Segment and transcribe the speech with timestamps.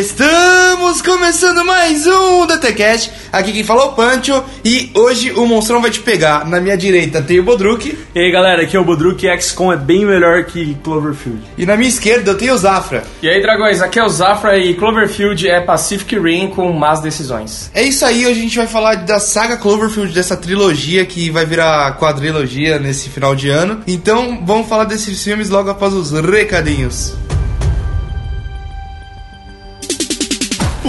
[0.00, 3.10] Estamos começando mais um DTCast.
[3.32, 6.46] Aqui quem falou é o Pancho e hoje o monstrão vai te pegar.
[6.46, 9.72] Na minha direita tem o Bodruk E aí galera, aqui é o Bodruk e XCOM
[9.72, 11.40] é bem melhor que Cloverfield.
[11.56, 13.02] e na minha esquerda eu tenho o Zafra.
[13.22, 17.70] E aí, dragões, aqui é o Zafra e Cloverfield é Pacific Rim com más decisões.
[17.72, 21.46] É isso aí, hoje a gente vai falar da saga Cloverfield, dessa trilogia que vai
[21.46, 23.80] virar quadrilogia nesse final de ano.
[23.86, 27.16] Então vamos falar desses filmes logo após os recadinhos.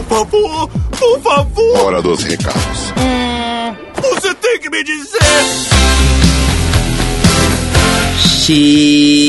[0.10, 2.94] Favor, por favor, Hora dos recados.
[4.02, 5.20] você tem que me dizer.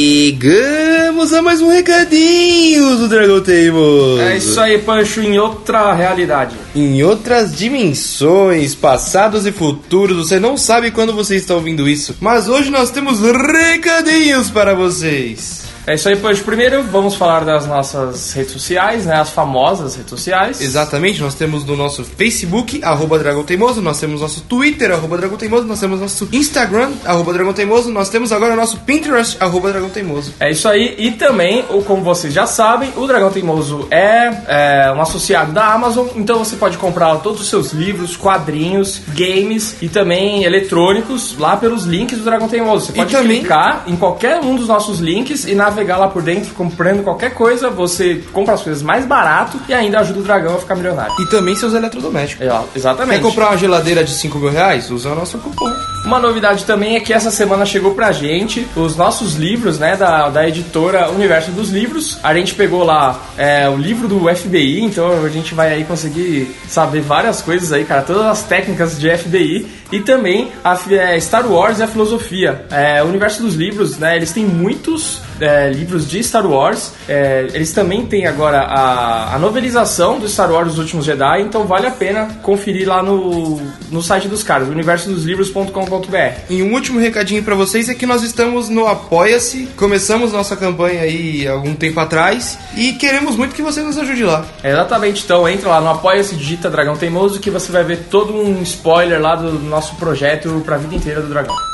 [0.01, 4.19] Chegamos a mais um recadinho do Dragão Teimoso.
[4.23, 6.57] É isso aí, Pancho, em outra realidade.
[6.75, 12.49] Em outras dimensões, passados e futuros, você não sabe quando você está ouvindo isso, mas
[12.49, 15.65] hoje nós temos recadinhos para vocês.
[15.87, 16.45] É isso aí, Pancho.
[16.45, 19.17] Primeiro, vamos falar das nossas redes sociais, né?
[19.17, 20.61] As famosas redes sociais.
[20.61, 25.37] Exatamente, nós temos no nosso Facebook, arroba Dragão Teimoso, nós temos nosso Twitter, arroba Dragão
[25.37, 29.71] Teimoso, nós temos nosso Instagram, arroba Dragão Teimoso, nós temos agora o nosso Pinterest, arroba
[29.71, 30.35] Dragão Teimoso.
[30.39, 35.01] É isso aí, e também, como vocês já sabem, o Dragão Teimoso é, é um
[35.01, 40.45] associado da Amazon, então você pode comprar todos os seus livros, quadrinhos, games e também
[40.45, 42.87] eletrônicos lá pelos links do Dragão Teimoso.
[42.87, 46.53] Você pode também- clicar em qualquer um dos nossos links e navegar lá por dentro
[46.55, 50.59] comprando qualquer coisa, você compra as coisas mais barato e ainda ajuda o dragão a
[50.59, 51.15] ficar milionário.
[51.19, 52.47] E também seus eletrodomésticos.
[52.47, 53.21] É, ó, exatamente.
[53.21, 54.91] Quer comprar uma geladeira de 5 mil reais?
[54.91, 55.73] Usa o nosso cupom.
[56.05, 60.29] Uma novidade também é que essa semana chegou pra gente os nossos livros, né, da,
[60.29, 62.19] da editora Universo dos Livros.
[62.23, 66.55] A gente pegou lá é, o livro do FBI, então a gente vai aí conseguir
[66.69, 71.47] saber várias coisas aí, cara, todas as técnicas de FBI e também a é, Star
[71.47, 72.65] Wars e a filosofia.
[72.71, 76.93] É, o Universo dos Livros, né, eles têm muitos é, livros de Star Wars.
[77.09, 81.65] É, eles também têm agora a, a novelização do Star Wars Os Últimos Jedi, então
[81.65, 86.17] vale a pena conferir lá no, no site dos caras, universodosLivros.com.br.
[86.49, 89.69] E um último recadinho pra vocês é que nós estamos no Apoia-se.
[89.77, 94.45] Começamos nossa campanha aí algum tempo atrás e queremos muito que você nos ajude lá.
[94.63, 98.63] Exatamente, então entra lá no Apoia-se, digita Dragão Teimoso que você vai ver todo um
[98.63, 101.70] spoiler lá do nosso projeto pra vida inteira do Dragão.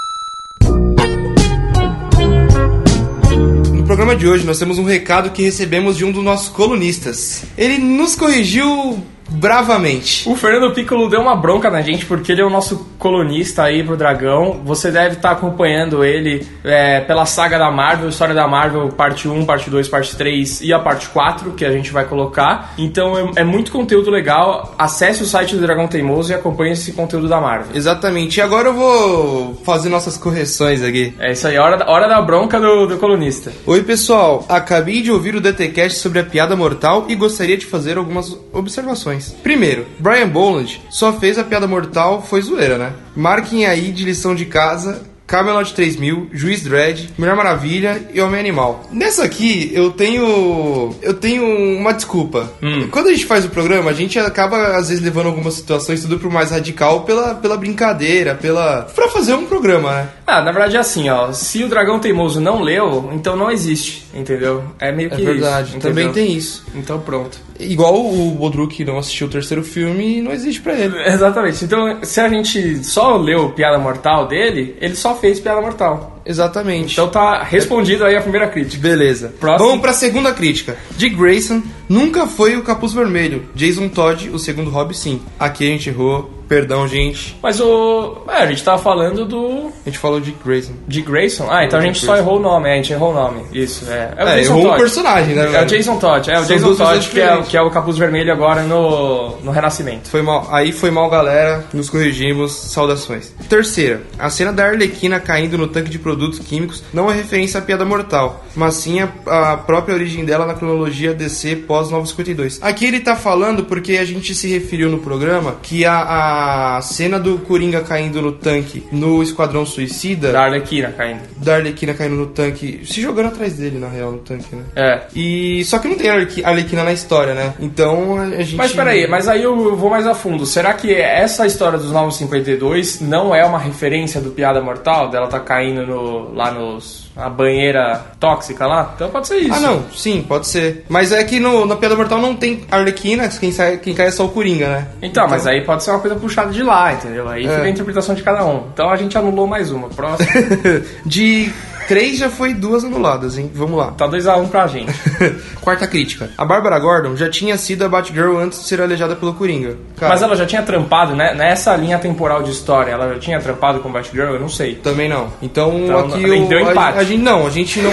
[4.17, 7.43] De hoje nós temos um recado que recebemos de um dos nossos colunistas.
[7.57, 10.29] Ele nos corrigiu bravamente.
[10.29, 13.83] O Fernando Piccolo deu uma bronca na gente porque ele é o nosso colunista aí
[13.83, 14.61] pro Dragão.
[14.65, 19.45] Você deve estar acompanhando ele é, pela saga da Marvel, história da Marvel, parte 1,
[19.45, 22.75] parte 2, parte 3 e a parte 4 que a gente vai colocar.
[22.79, 24.75] Então é, é muito conteúdo legal.
[24.79, 27.69] Acesse o site do Dragão Teimoso e acompanhe esse conteúdo da Marvel.
[27.75, 28.39] Exatamente.
[28.39, 31.15] E agora eu vou fazer nossas correções aqui.
[31.19, 33.53] É isso aí, hora, da- hora da bronca do, do colunista.
[33.67, 34.45] Oi, pessoal.
[34.49, 39.16] Acabei de ouvir o DTcast sobre a piada mortal e gostaria de fazer algumas observações.
[39.43, 42.93] Primeiro, Brian Boland só fez a piada mortal, foi zoeira, né?
[43.15, 45.03] Marquem aí de lição de casa.
[45.27, 48.85] Camelot 3000, Juiz Dredd, Mulher Maravilha e Homem Animal.
[48.93, 50.95] Nessa aqui, eu tenho.
[51.03, 51.45] Eu tenho
[51.79, 52.53] uma desculpa.
[52.91, 56.19] Quando a gente faz o programa, a gente acaba, às vezes, levando algumas situações tudo
[56.19, 58.83] pro mais radical pela, pela brincadeira, pela.
[58.95, 60.09] pra fazer um programa, né?
[60.27, 61.33] Ah, na verdade é assim, ó.
[61.33, 64.65] Se o Dragão Teimoso não leu, então não existe, entendeu?
[64.79, 65.71] É meio É que verdade.
[65.71, 65.79] isso.
[65.79, 66.27] Também entendeu?
[66.27, 66.65] tem isso.
[66.75, 67.39] Então pronto.
[67.59, 70.95] Igual o Bodruk não assistiu o terceiro filme não existe pra ele.
[71.09, 71.65] Exatamente.
[71.65, 76.21] Então, se a gente só leu Piada Mortal dele, ele só fez Piada Mortal.
[76.25, 76.93] Exatamente.
[76.93, 78.83] Então tá respondido aí a primeira crítica.
[78.83, 79.35] beleza.
[79.39, 79.69] Próximo.
[79.69, 80.77] Vamos pra segunda crítica.
[80.97, 83.49] Dick Grayson nunca foi o capuz vermelho.
[83.55, 85.21] Jason Todd, o segundo Hobbit, sim.
[85.39, 86.36] Aqui a gente errou.
[86.49, 87.37] Perdão, gente.
[87.43, 88.19] Mas o.
[88.29, 89.71] É, a gente tava falando do.
[89.85, 90.73] A gente falou Dick Grayson.
[90.87, 91.47] De Grayson?
[91.51, 93.43] Ah, então a gente só errou o nome, é, a gente errou o nome.
[93.53, 94.13] Isso, é.
[94.17, 94.81] É o É, Jason errou o Todd.
[94.81, 95.67] personagem, né, É o?
[95.67, 98.63] Jason Todd, é o São Jason Todd que é, que é o capuz vermelho agora
[98.63, 100.09] no, no Renascimento.
[100.09, 100.47] Foi mal.
[100.51, 101.65] Aí foi mal, galera.
[101.73, 102.53] Nos corrigimos.
[102.53, 103.33] Saudações.
[103.49, 104.03] Terceira.
[104.19, 107.85] A cena da Arlequina caindo no tanque de produtos químicos não é referência à piada
[107.85, 109.09] mortal, mas sim a,
[109.53, 112.61] a própria origem dela na cronologia DC pós 952.
[112.63, 116.36] Aqui ele tá falando porque a gente se referiu no programa que a, a
[116.83, 121.21] cena do Coringa caindo no tanque no Esquadrão Suicida, Da Arlequina caindo.
[121.37, 124.63] da Arlequina caindo no tanque, se jogando atrás dele, na real, no tanque, né?
[124.75, 125.03] É.
[125.15, 127.55] E só que não tem Arlequi- Arlequina na história, né?
[127.61, 128.57] Então a gente.
[128.57, 130.45] Mas peraí, mas aí eu vou mais a fundo.
[130.47, 135.11] Será que essa história dos 952 não é uma referência do Piada Mortal?
[135.11, 137.06] Dela tá caindo no, lá nos.
[137.17, 138.93] Na banheira tóxica lá?
[138.95, 139.55] Então pode ser isso.
[139.55, 140.85] Ah, não, sim, pode ser.
[140.89, 144.11] Mas é que no, na Piada Mortal não tem Arlequina, quem, sai, quem cai é
[144.11, 144.89] só o Coringa, né?
[145.03, 147.29] Então, mas aí pode ser uma coisa puxada de lá, entendeu?
[147.29, 147.49] Aí É.
[147.49, 148.65] fica a interpretação de cada um.
[148.73, 149.89] Então a gente anulou mais uma.
[149.89, 150.29] Próximo.
[151.07, 151.51] De
[151.89, 153.51] Três já foi duas anuladas, hein?
[153.55, 153.93] Vamos lá.
[153.93, 154.93] Tá 2x1 pra gente.
[155.61, 156.31] Quarta crítica.
[156.37, 159.77] A Bárbara Gordon já tinha sido a Batgirl antes de ser aleijada pelo Coringa.
[159.97, 161.35] Cara, Mas ela já tinha trampado, né?
[161.35, 164.35] Nessa linha temporal de história, ela já tinha trampado com Batgirl?
[164.35, 164.75] Eu não sei.
[164.77, 165.29] Também não.
[165.41, 166.99] Então, Então, aqui não- o, deu a- empate.
[166.99, 167.91] A, gente não, a gente não.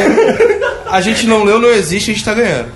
[0.91, 2.69] a gente não leu, não existe, a gente tá ganhando.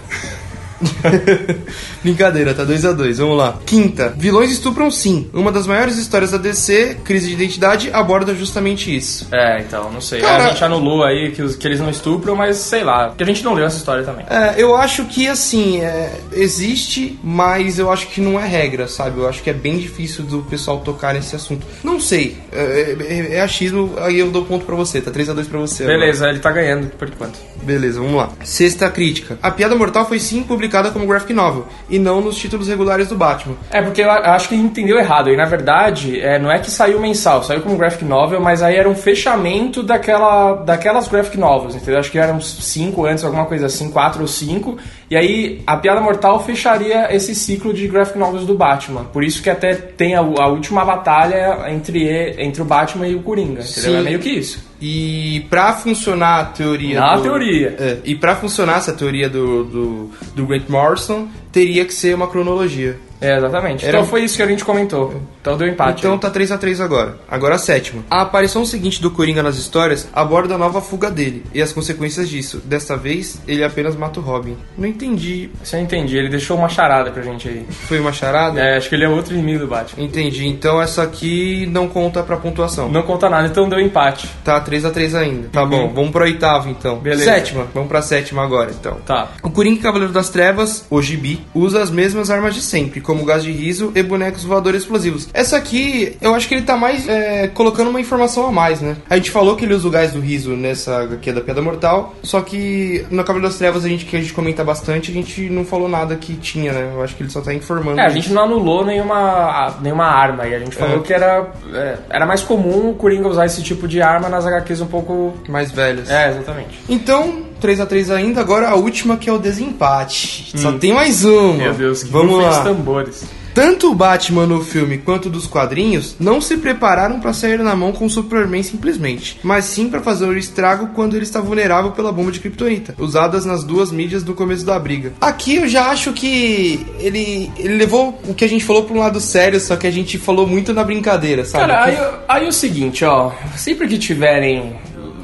[2.04, 3.58] Brincadeira, tá 2 a 2 vamos lá.
[3.66, 5.30] Quinta, vilões estupram sim.
[5.34, 9.28] Uma das maiores histórias da DC, Crise de Identidade, aborda justamente isso.
[9.32, 10.22] É, então, não sei.
[10.22, 13.08] Cara- A gente anulou aí que, os- que eles não estupram, mas sei lá.
[13.10, 14.26] Porque a gente não leu essa história também.
[14.30, 19.20] É, eu acho que assim, é, existe, mas eu acho que não é regra, sabe?
[19.20, 21.66] Eu acho que é bem difícil do pessoal tocar nesse assunto.
[21.84, 25.34] Não sei, é, é- é achismo, aí eu dou ponto pra você, tá 3 a
[25.34, 25.84] 2 pra você.
[25.84, 25.98] agora.
[26.00, 27.38] Beleza, ele tá ganhando por enquanto.
[27.64, 28.30] Beleza, vamos lá.
[28.44, 29.38] Sexta crítica.
[29.42, 33.16] A Piada Mortal foi sim publicada como graphic novel, e não nos títulos regulares do
[33.16, 33.56] Batman.
[33.72, 35.30] É, porque eu acho que entendeu errado.
[35.30, 38.76] E na verdade, é, não é que saiu mensal, saiu como graphic novel, mas aí
[38.76, 42.00] era um fechamento daquela, daquelas graphic novels, entendeu?
[42.00, 44.78] Acho que eram cinco antes, alguma coisa assim, quatro ou cinco.
[45.10, 49.06] E aí a Piada Mortal fecharia esse ciclo de graphic novels do Batman.
[49.06, 53.22] Por isso que até tem a, a última batalha entre, entre o Batman e o
[53.22, 53.66] Coringa, entendeu?
[53.92, 53.96] Sim.
[53.96, 54.68] É meio que isso.
[54.82, 57.00] E pra funcionar a teoria.
[57.00, 57.76] Na do- teoria.
[57.80, 62.28] É, e pra funcionar essa teoria do, do, do Grant Morrison, teria que ser uma
[62.28, 62.98] cronologia.
[63.22, 63.86] É, exatamente.
[63.86, 65.20] Era- Então foi isso que a gente comentou.
[65.48, 66.00] Então deu empate.
[66.00, 66.20] Então aí.
[66.20, 67.16] tá 3 a 3 agora.
[67.30, 68.04] Agora a sétima.
[68.10, 72.28] A aparição seguinte do Coringa nas histórias aborda a nova fuga dele e as consequências
[72.28, 72.62] disso.
[72.66, 74.58] Desta vez, ele apenas mata o Robin.
[74.78, 75.50] Não entendi.
[75.64, 76.18] Isso eu entendi.
[76.18, 77.66] Ele deixou uma charada pra gente aí.
[77.70, 78.60] Foi uma charada?
[78.60, 80.04] É, acho que ele é outro inimigo do Batman.
[80.04, 80.46] Entendi.
[80.46, 82.90] Então essa aqui não conta pra pontuação.
[82.90, 84.30] Não conta nada, então deu empate.
[84.44, 85.48] Tá 3 a 3 ainda.
[85.50, 86.98] Tá bom, vamos pro oitavo então.
[86.98, 87.24] Beleza.
[87.24, 87.68] Sétima.
[87.74, 88.98] Vamos pra sétima agora então.
[89.06, 89.30] Tá.
[89.42, 93.44] O Coringa Cavaleiro das Trevas, o Gibi, usa as mesmas armas de sempre, como gás
[93.44, 95.30] de riso e bonecos voadores explosivos.
[95.38, 98.98] Essa aqui, eu acho que ele tá mais é, colocando uma informação a mais, né?
[99.08, 102.16] A gente falou que ele usa o gás do riso nessa HQ da Piada Mortal,
[102.24, 105.48] só que no Cavaleiro das Trevas, a gente, que a gente comenta bastante, a gente
[105.48, 106.92] não falou nada que tinha, né?
[106.92, 108.00] Eu acho que ele só tá informando.
[108.00, 110.56] É, a gente não anulou nenhuma, nenhuma arma aí.
[110.56, 111.00] A gente falou É.
[111.02, 114.82] que era, é, era mais comum o Coringa usar esse tipo de arma nas HQs
[114.82, 115.36] um pouco.
[115.48, 116.10] Mais velhos.
[116.10, 116.80] É, exatamente.
[116.90, 120.52] Então, 3 a 3 ainda, agora a última que é o desempate.
[120.58, 121.54] Só tem mais uma.
[121.54, 122.64] Meu Deus, que Vamos lá.
[122.64, 123.37] tambores.
[123.58, 127.92] Tanto o Batman no filme quanto dos quadrinhos não se prepararam pra sair na mão
[127.92, 132.12] com o Superman simplesmente, mas sim pra fazer o estrago quando ele está vulnerável pela
[132.12, 135.14] bomba de Kryptonita, usadas nas duas mídias no começo da briga.
[135.20, 139.00] Aqui eu já acho que ele, ele levou o que a gente falou pra um
[139.00, 141.66] lado sério, só que a gente falou muito na brincadeira, sabe?
[141.66, 143.32] Cara, aí, aí é o seguinte, ó.
[143.56, 144.76] Sempre que tiverem.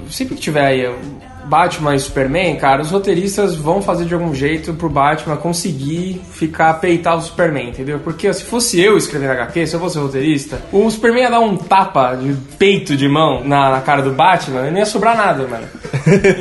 [0.09, 0.91] Sempre que tiver aí
[1.45, 6.73] Batman e Superman, cara, os roteiristas vão fazer de algum jeito pro Batman conseguir ficar
[6.75, 7.99] peitar o Superman, entendeu?
[7.99, 11.57] Porque se fosse eu escrevendo HQ, se eu fosse roteirista, o Superman ia dar um
[11.57, 15.47] tapa de peito de mão na, na cara do Batman e não ia sobrar nada,
[15.47, 15.67] mano.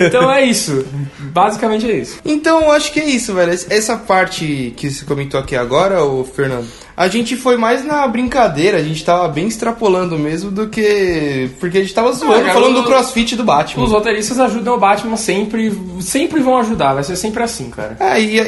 [0.05, 0.85] Então é isso.
[1.33, 2.19] Basicamente é isso.
[2.25, 3.53] Então, eu acho que é isso, velho.
[3.53, 6.67] Essa parte que você comentou aqui agora, o Fernando,
[6.97, 11.51] a gente foi mais na brincadeira, a gente tava bem extrapolando mesmo do que.
[11.61, 13.85] Porque a gente tava zoando, cara, falando o- do crossfit do Batman.
[13.85, 17.97] Os roteiristas ajudam o Batman sempre, sempre vão ajudar, vai ser sempre assim, cara.
[18.01, 18.39] É, e,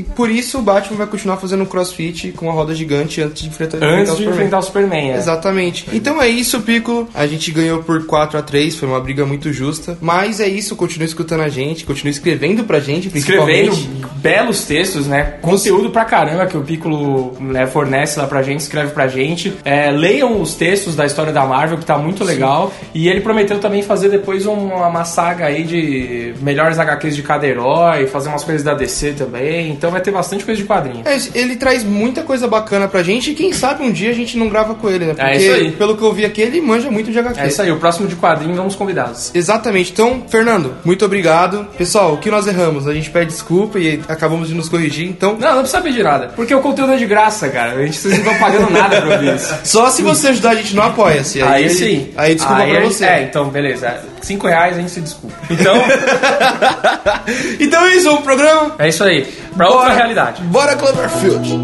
[0.00, 3.48] e por isso o Batman vai continuar fazendo crossfit com a roda gigante antes de
[3.48, 4.34] enfrentar, enfrentar Antes o de Superman.
[4.34, 5.16] enfrentar o Superman, é.
[5.16, 5.86] Exatamente.
[5.92, 7.08] Então é isso, Piccolo.
[7.14, 9.96] A gente ganhou por 4 a 3 foi uma briga muito justa.
[10.00, 14.06] Mas é isso, continue escutando a gente, continue escrevendo pra gente, escrevendo principalmente.
[14.16, 15.34] belos textos, né?
[15.40, 19.54] Conteúdo pra caramba que o Piccolo né, fornece lá pra gente, escreve pra gente.
[19.64, 22.72] É, leiam os textos da história da Marvel, que tá muito legal.
[22.94, 27.46] E ele prometeu também fazer depois uma, uma saga aí de melhores HQs de cada
[27.46, 29.70] herói, fazer umas coisas da DC também.
[29.70, 31.02] Então vai ter bastante coisa de quadrinho.
[31.04, 34.38] É, ele traz muita coisa bacana pra gente e quem sabe um dia a gente
[34.38, 35.14] não grava com ele, né?
[35.14, 35.72] Porque, É isso aí.
[35.72, 37.40] pelo que eu vi aqui, ele manja muito de HQ.
[37.40, 39.30] É isso aí, o próximo de quadrinho vamos convidados.
[39.34, 39.92] Exatamente.
[39.92, 41.66] Então, Fernando, muito obrigado.
[41.76, 42.88] Pessoal, o que nós erramos?
[42.88, 45.06] A gente pede desculpa e acabamos de nos corrigir.
[45.08, 46.28] Então, Não, não precisa pedir nada.
[46.34, 47.73] Porque o conteúdo é de graça, cara.
[47.74, 49.54] A gente vocês não estão pagando nada pra ouvir isso.
[49.64, 51.42] só se você ajudar a gente no Apoia-se.
[51.42, 52.10] Aí, sim.
[52.16, 53.04] Aí desculpa Aí pra você.
[53.04, 54.00] É, então, beleza.
[54.22, 55.36] Cinco reais a gente se desculpa.
[55.50, 55.74] Então,
[57.60, 58.74] Então é isso, vamos pro programa?
[58.78, 59.26] é isso aí.
[59.56, 60.42] Pra outra realidade.
[60.42, 61.62] Bora, Cloverfield!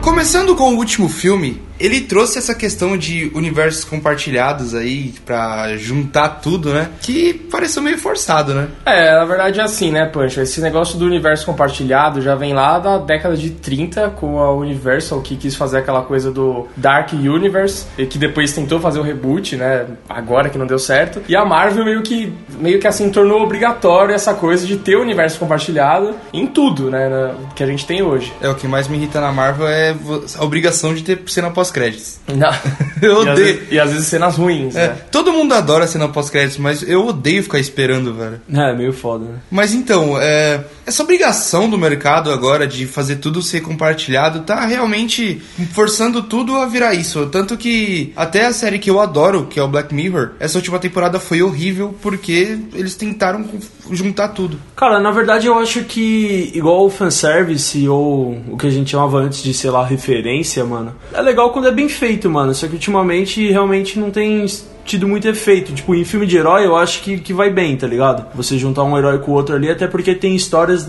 [0.00, 6.28] Começando com o último filme, ele trouxe essa questão de universos compartilhados aí pra juntar
[6.40, 6.88] tudo, né?
[7.00, 8.68] Que pareceu meio forçado, né?
[8.86, 10.40] É, na verdade é assim, né, Pancho?
[10.40, 15.20] Esse negócio do universo compartilhado já vem lá da década de 30 com a Universal,
[15.20, 19.56] que quis fazer aquela coisa do Dark Universe, e que depois tentou fazer o reboot,
[19.56, 19.86] né?
[20.08, 21.22] Agora que não deu certo.
[21.28, 25.00] E a Marvel meio que, meio que assim, tornou obrigatório essa coisa de ter o
[25.02, 27.08] universo compartilhado em tudo, né?
[27.08, 28.32] na- que a gente tem hoje.
[28.40, 29.94] É, o que mais me irrita na Marvel é
[30.38, 32.20] a obrigação de ter cena pós-créditos.
[32.28, 32.50] Não.
[33.02, 33.36] Eu E às, odeio.
[33.56, 34.96] vezes, e às vezes cenas ruins, É, né?
[35.10, 38.40] todo mundo adora cena pós-créditos, mas eu odeio ficar esperando, velho.
[38.52, 39.38] É, meio foda, né?
[39.50, 45.42] Mas então, é, essa obrigação do mercado agora de fazer tudo ser compartilhado tá realmente
[45.72, 47.26] forçando tudo a virar isso.
[47.26, 50.78] Tanto que até a série que eu adoro, que é o Black Mirror, essa última
[50.78, 53.44] temporada foi horrível porque eles tentaram
[53.90, 54.58] juntar tudo.
[54.76, 59.18] Cara, na verdade eu acho que, igual o fanservice ou o que a gente chamava
[59.18, 62.54] antes de, sei lá, referência, mano, é legal quando é bem feito, mano.
[62.54, 64.44] Só que ultimamente realmente não tem
[64.84, 65.72] tido muito efeito.
[65.72, 68.26] Tipo, em filme de herói eu acho que, que vai bem, tá ligado?
[68.34, 70.88] Você juntar um herói com o outro ali, até porque tem histórias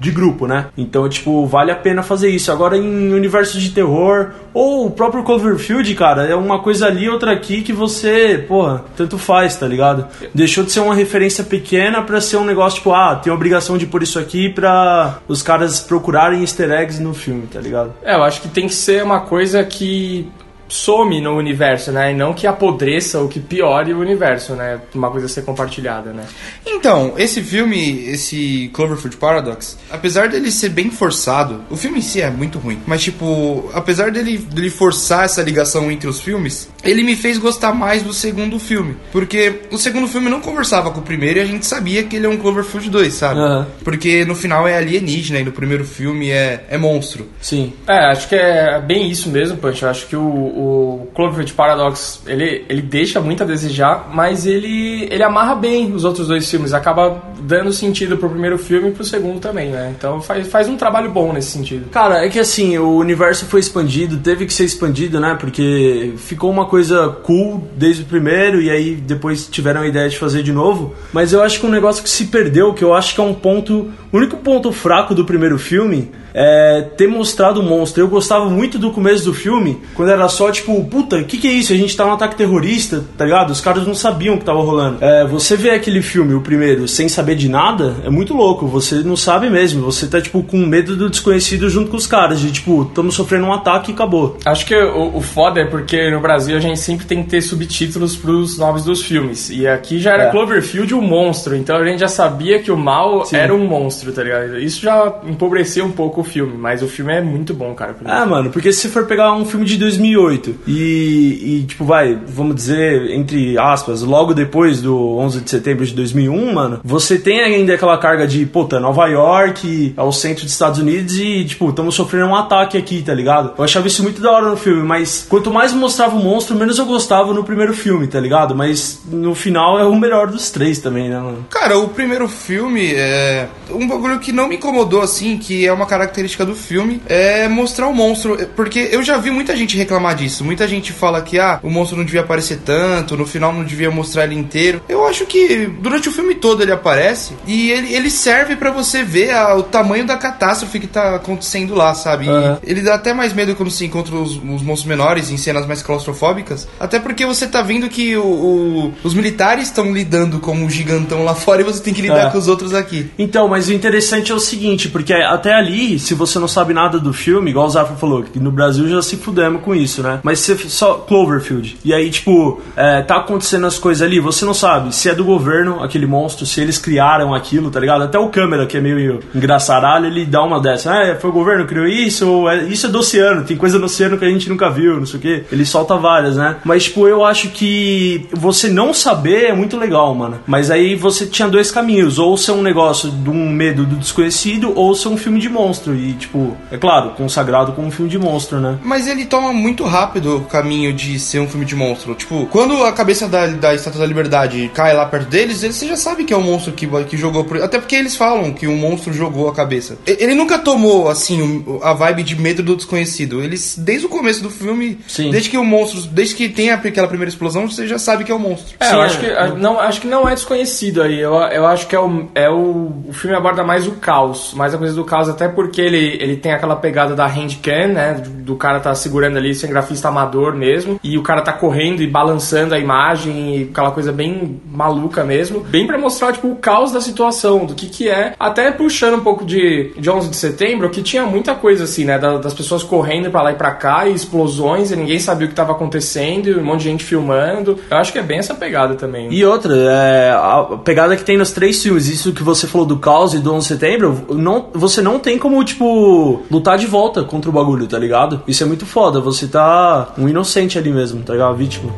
[0.00, 0.66] de grupo, né?
[0.76, 2.52] Então, tipo, vale a pena fazer isso.
[2.52, 7.32] Agora, em universo de terror, ou o próprio Cloverfield, cara, é uma coisa ali, outra
[7.32, 10.06] aqui que você, porra, tanto faz, tá ligado?
[10.34, 13.86] Deixou de ser uma referência pequena pra ser um negócio, tipo, ah, tem obrigação de
[13.86, 17.92] pôr isso aqui pra os caras procurarem easter eggs no filme, tá ligado?
[18.02, 20.28] É, eu acho que tem que ser uma coisa que
[20.68, 22.12] some no universo, né?
[22.12, 24.80] E não que apodreça ou que piore o universo, né?
[24.94, 26.24] Uma coisa ser compartilhada, né?
[26.66, 32.20] Então, esse filme, esse Cloverfield Paradox, apesar dele ser bem forçado, o filme em si
[32.20, 32.80] é muito ruim.
[32.86, 37.74] Mas, tipo, apesar dele, dele forçar essa ligação entre os filmes, ele me fez gostar
[37.74, 38.96] mais do segundo filme.
[39.12, 42.26] Porque o segundo filme não conversava com o primeiro e a gente sabia que ele
[42.26, 43.40] é um Cloverfield 2, sabe?
[43.40, 43.66] Aham.
[43.82, 47.26] Porque no final é alienígena e no primeiro filme é, é monstro.
[47.40, 47.72] Sim.
[47.86, 49.82] É, acho que é bem isso mesmo, Punch.
[49.82, 55.08] Eu acho que o, o Cloverfield Paradox, ele, ele deixa muito a desejar, mas ele,
[55.10, 56.72] ele amarra bem os outros dois filmes.
[56.72, 59.92] Acaba dando sentido pro primeiro filme e pro segundo também, né?
[59.96, 61.90] Então faz, faz um trabalho bom nesse sentido.
[61.90, 65.36] Cara, é que assim, o universo foi expandido, teve que ser expandido, né?
[65.38, 70.18] Porque ficou uma coisa cool desde o primeiro e aí depois tiveram a ideia de
[70.18, 70.94] fazer de novo.
[71.12, 73.34] Mas eu acho que um negócio que se perdeu, que eu acho que é um
[73.34, 73.90] ponto.
[74.12, 78.00] O único ponto fraco do primeiro filme é ter mostrado o monstro.
[78.02, 81.48] Eu gostava muito do começo do filme, quando era só tipo, puta, o que, que
[81.48, 81.72] é isso?
[81.72, 83.50] A gente tá num ataque terrorista, tá ligado?
[83.50, 84.98] Os caras não sabiam o que tava rolando.
[85.04, 88.66] É, você vê aquele filme, o primeiro, sem saber de nada, é muito louco.
[88.68, 89.82] Você não sabe mesmo.
[89.82, 92.38] Você tá, tipo, com medo do desconhecido junto com os caras.
[92.40, 94.38] De tipo, estamos sofrendo um ataque e acabou.
[94.44, 97.42] Acho que o, o foda é porque no Brasil a gente sempre tem que ter
[97.42, 99.50] subtítulos pros nomes dos filmes.
[99.50, 100.30] E aqui já era É.
[100.30, 103.36] Cloverfield um monstro, então a gente já sabia que o mal Sim.
[103.36, 104.58] era um monstro, tá ligado?
[104.58, 107.96] Isso já empobreceu um pouco o filme, mas o filme é muito bom, cara.
[108.04, 112.18] Ah, mano, porque se você for pegar um filme de 2008 e, e, tipo, vai,
[112.26, 117.40] vamos dizer, entre aspas, logo depois do 11 de setembro de 2001, mano, você tem
[117.40, 121.94] ainda aquela carga de, puta, Nova York, ao centro dos Estados Unidos e, tipo, estamos
[121.94, 123.54] sofrendo um ataque aqui, tá ligado?
[123.56, 126.78] Eu achava isso muito da hora no filme, mas quanto mais mostrava o monstro, menos
[126.78, 128.54] eu gostava no primeiro filme, tá ligado?
[128.54, 131.46] Mas no final é o melhor dos três também, né, mano?
[131.50, 133.48] Cara, o primeiro filme é.
[133.70, 137.86] Um bagulho que não me incomodou assim, que é uma característica do filme, é mostrar
[137.88, 138.36] o monstro.
[138.56, 140.44] Porque eu já vi muita gente reclamar disso.
[140.44, 143.90] Muita gente fala que, ah, o monstro não devia aparecer tanto, no final não devia
[143.90, 144.82] mostrar ele inteiro.
[144.88, 149.02] Eu acho que durante o filme todo ele aparece e ele, ele serve pra você
[149.02, 152.28] ver a- o tamanho da catástrofe que tá acontecendo lá, sabe?
[152.28, 152.58] Aham.
[152.62, 155.82] ele dá até mais medo quando se encontra os, os monstros menores em cenas mais
[155.82, 156.68] claustrofóbicas.
[156.78, 161.24] Até porque você tá vendo que o- o- os militares estão lidando com o gigantão
[161.24, 162.30] lá fora e você tem que lidar É.
[162.30, 163.10] com os outros aqui.
[163.18, 166.98] Então, mas o interessante é o seguinte, porque até ali, se você não sabe nada
[166.98, 170.20] do filme, igual o Zafra falou, que no Brasil já se fudemos com isso, né?
[170.22, 171.76] Mas você só Cloverfield.
[171.84, 175.24] E aí, tipo, é, tá acontecendo as coisas ali, você não sabe se é do
[175.24, 178.02] governo, aquele monstro, se eles criaram aquilo, tá ligado?
[178.02, 180.92] Até o câmera, que é meio engraçaralho, ele dá uma dessa.
[180.92, 183.78] Ah, foi o governo que criou isso, ou é- isso é do oceano, tem coisa
[183.78, 185.44] no oceano que a gente nunca viu, não sei o quê.
[185.50, 186.56] Ele solta várias, né?
[186.64, 190.38] Mas, tipo, eu acho que você não saber é muito legal, mano.
[190.46, 194.72] Mas aí você tinha dois caminhos, ou ser um negócio de um medo do desconhecido,
[194.74, 195.87] ou ser um filme de monstro.
[195.94, 198.78] E, tipo, é claro, consagrado como um filme de monstro, né?
[198.82, 202.14] Mas ele toma muito rápido o caminho de ser um filme de monstro.
[202.14, 205.86] Tipo, quando a cabeça da, da Estátua da Liberdade cai lá perto deles, ele- você
[205.86, 207.44] já sabe que é um monstro que, que jogou.
[207.44, 207.62] Por...
[207.62, 209.98] Até porque eles falam que um monstro jogou a cabeça.
[210.06, 213.42] Ele nunca tomou, assim, a vibe de medo do desconhecido.
[213.42, 215.30] Eles, desde o começo do filme, Sim.
[215.30, 218.34] desde que o monstro, desde que tem aquela primeira explosão, você já sabe que é
[218.34, 218.74] o monstro.
[218.80, 219.06] É, Sim, eu é.
[219.06, 221.18] acho que, a- não, acho que não é desconhecido aí.
[221.20, 222.88] Eu, eu acho que é o, é o.
[223.08, 226.36] O filme aborda mais o caos, mais a coisa do caos, até porque ele, ele
[226.36, 228.14] tem aquela pegada da handcam, né?
[228.14, 232.02] Do, do cara tá segurando ali, sem grafista amador mesmo, e o cara tá correndo
[232.02, 235.60] e balançando a imagem, e aquela coisa bem maluca mesmo.
[235.60, 238.34] Bem pra mostrar, tipo, o caos da situação, do que que é.
[238.38, 242.18] Até puxando um pouco de, de 11 de setembro, que tinha muita coisa assim, né?
[242.18, 245.48] da- das pessoas correndo pra lá e pra cá, e explosões, e ninguém sabia o
[245.50, 247.78] que tava acontecendo, e um monte de gente filmando.
[247.90, 249.28] Eu acho que é bem essa pegada também.
[249.32, 252.98] E outra, é, a pegada que tem nos três filmes, isso que você falou do
[252.98, 257.22] caos e do 11 de setembro, não, você não tem como, tipo, lutar de volta
[257.24, 258.42] contra o bagulho, tá ligado?
[258.46, 261.56] Isso é muito foda, você tá um inocente ali mesmo, tá ligado?
[261.56, 261.92] Vítima.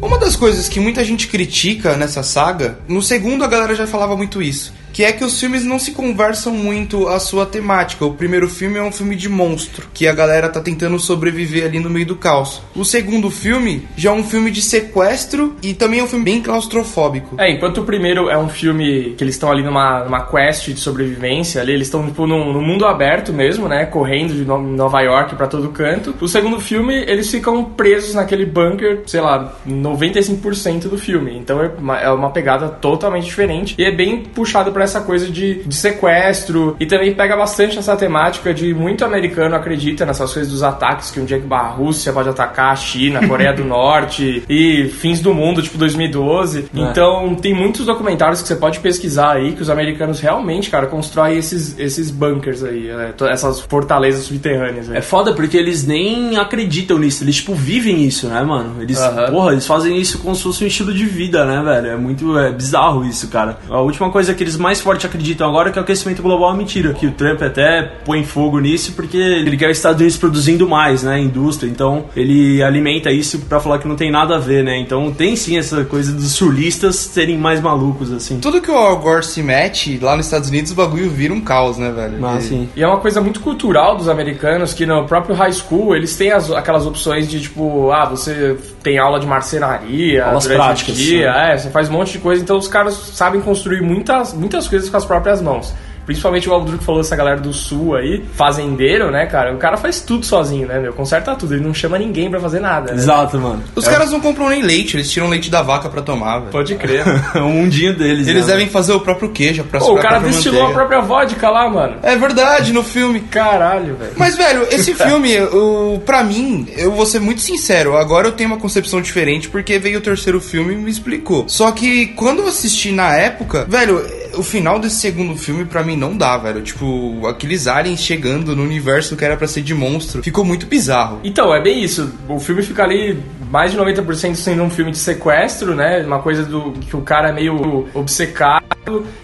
[0.00, 4.16] Uma das coisas que muita gente critica nessa saga, no segundo a galera já falava
[4.16, 8.04] muito isso, que é que os filmes não se conversam muito a sua temática.
[8.04, 11.78] O primeiro filme é um filme de monstro, que a galera tá tentando sobreviver ali
[11.78, 12.60] no meio do caos.
[12.74, 16.42] O segundo filme já é um filme de sequestro e também é um filme bem
[16.42, 17.36] claustrofóbico.
[17.38, 20.80] É, enquanto o primeiro é um filme que eles estão ali numa, numa quest de
[20.80, 25.00] sobrevivência, ali eles estão tipo num, num mundo aberto mesmo, né, correndo de No- Nova
[25.00, 26.12] York pra todo canto.
[26.20, 31.38] O segundo filme, eles ficam presos naquele bunker, sei lá, 95% do filme.
[31.38, 35.28] Então é uma, é uma pegada totalmente diferente e é bem puxado pra essa coisa
[35.30, 40.50] de, de sequestro e também pega bastante essa temática de muito americano acredita nessas coisas
[40.50, 43.64] dos ataques que um dia que a Rússia pode atacar a China, a Coreia do
[43.68, 46.66] Norte e fins do mundo, tipo 2012.
[46.74, 51.36] Então tem muitos documentários que você pode pesquisar aí que os americanos realmente, cara, constroem
[51.38, 54.90] esses, esses bunkers aí, é, to- essas fortalezas subterrâneas.
[54.90, 54.96] Aí.
[54.98, 58.82] É foda porque eles nem acreditam nisso, eles tipo vivem isso, né, mano?
[58.82, 58.98] Eles,
[59.30, 61.86] porra, eles fazem isso como se fosse um estilo de vida, né, velho?
[61.92, 63.58] É muito é, bizarro isso, cara.
[63.68, 66.56] A última coisa que eles mais forte acreditam agora é que o aquecimento global é
[66.56, 70.68] mentira, que o Trump até põe fogo nisso porque ele quer os Estados Unidos produzindo
[70.68, 71.68] mais, né, indústria.
[71.68, 74.78] Então, ele alimenta isso pra falar que não tem nada a ver, né?
[74.78, 78.38] Então, tem sim essa coisa dos sulistas serem mais malucos assim.
[78.40, 81.40] Tudo que o Al Gore se mete lá nos Estados Unidos, o bagulho vira um
[81.40, 82.16] caos, né, velho?
[82.20, 85.52] Mas E- assim, E é uma coisa muito cultural dos americanos que no próprio high
[85.52, 90.46] school eles têm as- aquelas opções de tipo, ah, você tem aula de marcenaria, Aulas
[90.46, 91.54] práticas, dia, né?
[91.54, 94.88] é, você faz um monte de coisa, então os caras sabem construir muitas, muitas coisas
[94.88, 95.74] com as próprias mãos.
[96.08, 99.54] Principalmente o Aldru que falou essa galera do sul aí, fazendeiro, né, cara?
[99.54, 100.94] O cara faz tudo sozinho, né, meu?
[100.94, 102.96] Conserta tudo, ele não chama ninguém pra fazer nada, né?
[102.96, 103.62] exato, mano.
[103.76, 106.50] Os caras não compram nem leite, eles tiram leite da vaca pra tomar, velho.
[106.50, 107.04] Pode crer.
[107.34, 110.18] É o mundinho deles, Eles né, devem fazer o próprio queijo pra Pô, o cara
[110.18, 111.96] destilou a própria vodka lá, mano.
[112.02, 113.20] É verdade, no filme.
[113.20, 114.12] Caralho, velho.
[114.16, 118.48] Mas, velho, esse filme, o, pra mim, eu vou ser muito sincero, agora eu tenho
[118.48, 121.46] uma concepção diferente porque veio o terceiro filme e me explicou.
[121.50, 124.02] Só que quando eu assisti na época, velho,
[124.38, 126.62] o final desse segundo filme pra mim não dá, velho.
[126.62, 131.20] Tipo, aqueles aliens chegando no universo que era pra ser de monstro, ficou muito bizarro.
[131.24, 132.12] Então, é bem isso.
[132.28, 133.18] O filme fica ali
[133.50, 136.02] mais de 90% sendo um filme de sequestro, né?
[136.06, 138.68] Uma coisa do que o cara é meio obcecado.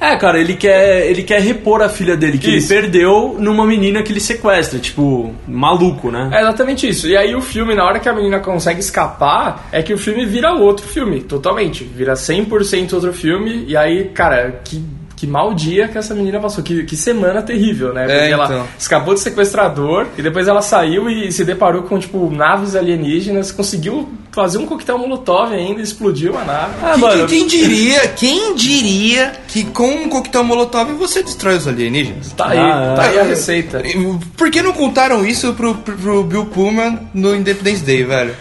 [0.00, 2.72] É, cara, ele quer, ele quer repor a filha dele, que Isso.
[2.72, 6.28] ele perdeu numa menina que ele sequestra, tipo, maluco, né?
[6.32, 7.08] É exatamente isso.
[7.08, 10.26] E aí o filme, na hora que a menina consegue escapar, é que o filme
[10.26, 11.84] vira outro filme, totalmente.
[11.84, 13.64] Vira 100% outro filme.
[13.66, 14.82] E aí, cara, que.
[15.16, 18.02] Que mau dia que essa menina passou, que, que semana terrível, né?
[18.04, 18.66] Porque É, ela então.
[18.78, 24.08] escapou do sequestrador e depois ela saiu e se deparou com, tipo, naves alienígenas, conseguiu
[24.32, 26.72] fazer um coquetel molotov ainda, explodiu a nave.
[26.82, 31.68] Ah, Quem- mano, quem diria, quem diria que com um coquetel molotov você destrói os
[31.68, 32.32] alienígenas?
[32.32, 33.20] Tá aí, Ah, tá aí é.
[33.20, 33.82] a receita.
[34.36, 38.34] Por que não contaram isso pro, pro, pro Bill Pullman no Independence Day, velho?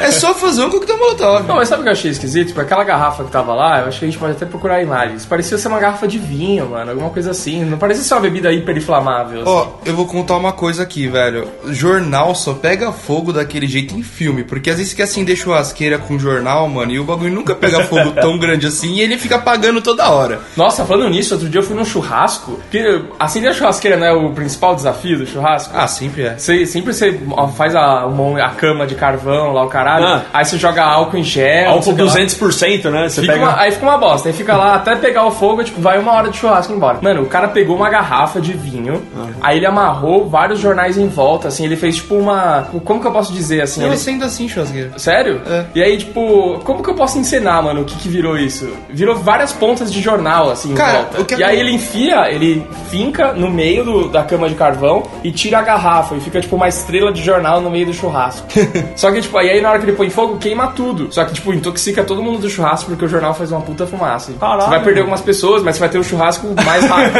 [0.00, 1.46] É só fazer um coquetel molotov.
[1.48, 2.48] Não, mas sabe o que eu achei esquisito?
[2.48, 5.24] Tipo, aquela garrafa que tava lá, eu acho que a gente pode até procurar imagens.
[5.24, 7.64] Parecia ser uma garrafa de vinho, mano, alguma coisa assim.
[7.64, 9.42] Não parecia ser uma bebida hiperinflamável.
[9.42, 9.50] assim.
[9.50, 11.48] Ó, eu vou contar uma coisa aqui, velho.
[11.66, 14.44] Jornal só pega fogo daquele jeito em filme.
[14.44, 17.84] Porque às vezes você quer acender churrasqueira com jornal, mano, e o bagulho nunca pega
[17.84, 20.40] fogo tão grande assim e ele fica apagando toda hora.
[20.56, 22.58] Nossa, falando nisso, outro dia eu fui num churrasco.
[22.70, 25.72] Que acender a churrasqueira não é o principal desafio do churrasco?
[25.76, 26.36] Ah, sempre é.
[26.38, 30.04] Você, sempre você ó, faz a, uma- a cama de carvão lá, o caralho.
[30.06, 30.22] Ah.
[30.32, 31.70] Aí você joga álcool em gel.
[31.70, 32.26] álcool não sei o que lá.
[32.26, 33.08] 200%, né?
[33.08, 33.44] Você Fica pega...
[33.44, 36.07] uma- aí fica uma bosta, aí fica lá até pegar o fogo, tipo, vai uma
[36.12, 36.98] hora de churrasco embora.
[37.02, 39.02] Mano, o cara pegou uma garrafa de vinho,
[39.40, 42.68] aí ele amarrou vários jornais em volta, assim, ele fez tipo uma.
[42.84, 43.80] Como que eu posso dizer assim?
[43.80, 43.94] Eu Ele...
[43.94, 44.98] acendo assim, churrasqueira.
[44.98, 45.40] Sério?
[45.46, 45.64] É.
[45.74, 48.68] E aí, tipo, como que eu posso encenar, mano, o que que virou isso?
[48.88, 51.20] Virou várias pontas de jornal, assim, Cara, em volta.
[51.20, 55.02] o que E aí ele enfia, ele finca no meio do- da cama de carvão
[55.22, 58.46] e tira a garrafa e fica, tipo, uma estrela de jornal no meio do churrasco.
[58.96, 61.08] Só que, tipo, aí, aí na hora que ele põe fogo, queima tudo.
[61.12, 64.32] Só que, tipo, intoxica todo mundo do churrasco porque o jornal faz uma puta fumaça.
[64.38, 64.62] Caralho.
[64.62, 67.18] Você vai perder algumas pessoas, mas você vai ter ter o churrasco mais rápido.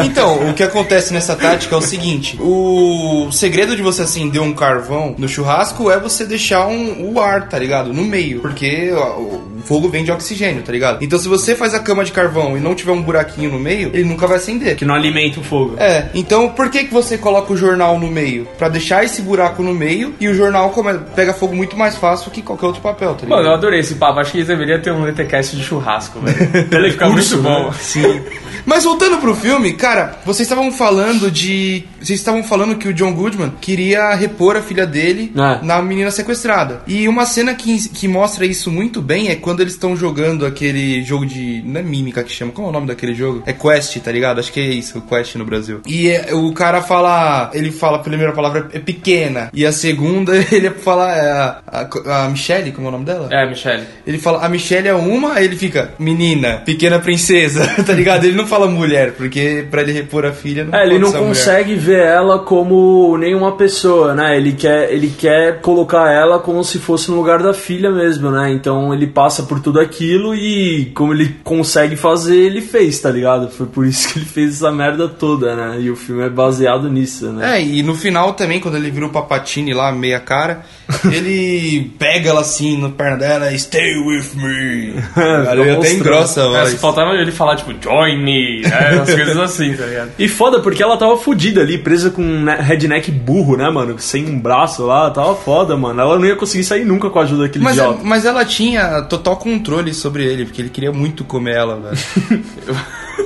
[0.04, 4.52] Então, o que acontece nessa tática é o seguinte: o segredo de você acender um
[4.52, 7.92] carvão no churrasco é você deixar um, o ar, tá ligado?
[7.92, 8.40] No meio.
[8.40, 11.02] Porque o fogo vem de oxigênio, tá ligado?
[11.02, 13.90] Então, se você faz a cama de carvão e não tiver um buraquinho no meio,
[13.92, 14.76] ele nunca vai acender.
[14.76, 15.74] Que não alimenta o fogo.
[15.78, 18.46] É, então por que, que você coloca o jornal no meio?
[18.58, 22.30] Pra deixar esse buraco no meio e o jornal come- pega fogo muito mais fácil
[22.30, 23.38] que qualquer outro papel, tá ligado?
[23.38, 24.18] Mano, eu adorei esse papo.
[24.20, 26.38] Acho que deveria ter um DTCast de churrasco, velho.
[26.72, 27.72] Ele fica muito bom.
[27.72, 28.19] Sim.
[28.66, 31.84] Mas voltando pro filme, cara, vocês estavam falando de.
[32.00, 35.64] Vocês estavam falando que o John Goodman queria repor a filha dele É.
[35.64, 36.82] na menina sequestrada.
[36.86, 41.02] E uma cena que, que mostra isso muito bem é quando eles estão jogando aquele
[41.02, 41.62] jogo de.
[41.64, 43.42] Não é mímica que chama, qual é o nome daquele jogo?
[43.46, 44.38] É Quest, tá ligado?
[44.40, 45.80] Acho que é isso, o Quest no Brasil.
[45.86, 47.50] E é- o cara fala.
[47.54, 49.50] Ele fala a primeira palavra é pequena.
[49.52, 51.14] E a segunda ele fala.
[51.14, 51.60] É, a,
[52.06, 53.28] a, a Michelle, como é o nome dela?
[53.30, 53.84] É, Michele.
[54.06, 58.09] Ele fala, a Michelle é uma, aí ele fica, menina, pequena princesa, tá ligado?
[58.16, 61.16] Ele não fala mulher, porque pra ele repor a filha não É, ele não ser
[61.16, 61.34] a mulher.
[61.34, 64.36] consegue ver ela como nenhuma pessoa, né?
[64.36, 68.50] Ele quer, ele quer colocar ela como se fosse no lugar da filha mesmo, né?
[68.52, 73.50] Então ele passa por tudo aquilo e como ele consegue fazer, ele fez, tá ligado?
[73.50, 75.80] Foi por isso que ele fez essa merda toda, né?
[75.80, 77.58] E o filme é baseado nisso, né?
[77.58, 80.62] É, e no final também, quando ele vira o Papatini lá, meia cara,
[81.04, 84.94] ele pega ela assim na perna dela, stay with me.
[85.14, 88.92] Cara, ele até engrossa É, se faltava ele falar, tipo, join me, né?
[88.94, 90.10] Umas coisas assim, tá ligado?
[90.18, 93.98] E foda, porque ela tava fodida ali, presa com um ne- redneck burro, né, mano?
[93.98, 96.00] Sem um braço lá, tava foda, mano.
[96.00, 98.00] Ela não ia conseguir sair nunca com a ajuda daquele Mas, idiota.
[98.02, 102.44] mas ela tinha total controle sobre ele, porque ele queria muito comer ela, velho.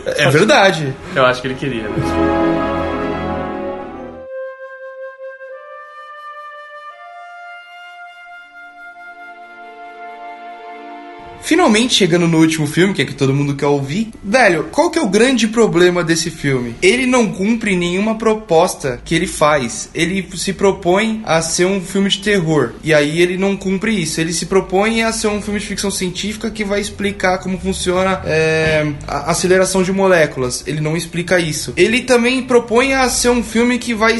[0.16, 0.94] é verdade.
[1.14, 2.43] Eu acho que ele queria, né?
[11.44, 14.08] Finalmente chegando no último filme, que é que todo mundo quer ouvir.
[14.24, 16.74] Velho, qual que é o grande problema desse filme?
[16.80, 19.90] Ele não cumpre nenhuma proposta que ele faz.
[19.94, 22.72] Ele se propõe a ser um filme de terror.
[22.82, 24.22] E aí ele não cumpre isso.
[24.22, 28.22] Ele se propõe a ser um filme de ficção científica que vai explicar como funciona
[28.24, 30.64] é, a aceleração de moléculas.
[30.66, 31.74] Ele não explica isso.
[31.76, 34.18] Ele também propõe a ser um filme que vai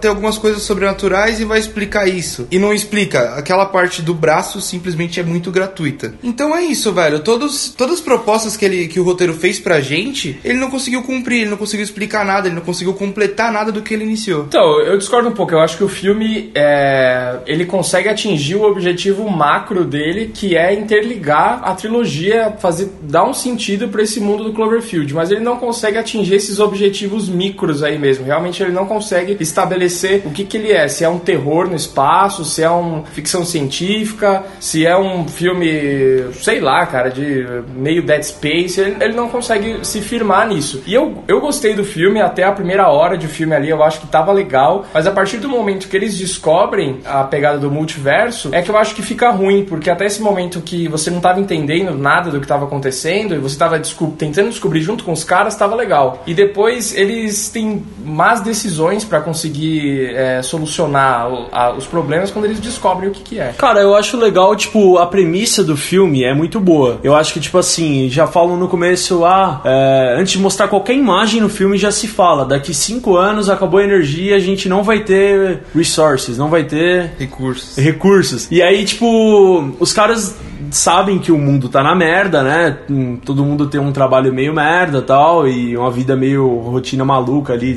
[0.00, 2.48] ter algumas coisas sobrenaturais e vai explicar isso.
[2.50, 3.34] E não explica.
[3.34, 6.14] Aquela parte do braço simplesmente é muito gratuita.
[6.22, 7.20] Então é isso, velho.
[7.20, 11.02] Todos, todas as propostas que, ele, que o roteiro fez pra gente, ele não conseguiu
[11.02, 14.44] cumprir, ele não conseguiu explicar nada, ele não conseguiu completar nada do que ele iniciou.
[14.48, 15.52] Então, eu discordo um pouco.
[15.52, 20.74] Eu acho que o filme é, ele consegue atingir o objetivo macro dele, que é
[20.74, 25.12] interligar a trilogia, fazer dar um sentido pra esse mundo do Cloverfield.
[25.14, 28.24] Mas ele não consegue atingir esses objetivos micros aí mesmo.
[28.24, 30.88] Realmente ele não consegue estabelecer o que, que ele é.
[30.88, 36.24] Se é um terror no espaço, se é uma ficção científica, se é um filme,
[36.52, 38.78] sei lá, cara, de meio Dead Space.
[38.80, 40.82] Ele, ele não consegue se firmar nisso.
[40.86, 44.00] E eu, eu gostei do filme até a primeira hora de filme ali, eu acho
[44.00, 44.84] que tava legal.
[44.92, 48.76] Mas a partir do momento que eles descobrem a pegada do multiverso, é que eu
[48.76, 52.40] acho que fica ruim, porque até esse momento que você não tava entendendo nada do
[52.40, 53.80] que tava acontecendo e você tava
[54.18, 56.22] tentando descobrir junto com os caras, tava legal.
[56.26, 62.60] E depois eles têm más decisões pra conseguir é, solucionar a- os problemas quando eles
[62.60, 63.54] descobrem o que, que é.
[63.56, 67.00] Cara, eu acho legal, tipo, a premissa do filme é muito boa.
[67.02, 70.94] Eu acho que, tipo assim, já falam no começo, ah, é, antes de mostrar qualquer
[70.94, 74.82] imagem no filme, já se fala, daqui cinco anos acabou a energia, a gente não
[74.82, 77.76] vai ter resources, não vai ter Recursos.
[77.76, 78.48] recursos.
[78.50, 80.36] E aí, tipo, os caras
[80.70, 82.78] sabem que o mundo tá na merda, né?
[83.24, 87.74] Todo mundo tem um trabalho meio merda tal, e uma vida meio rotina maluca ali,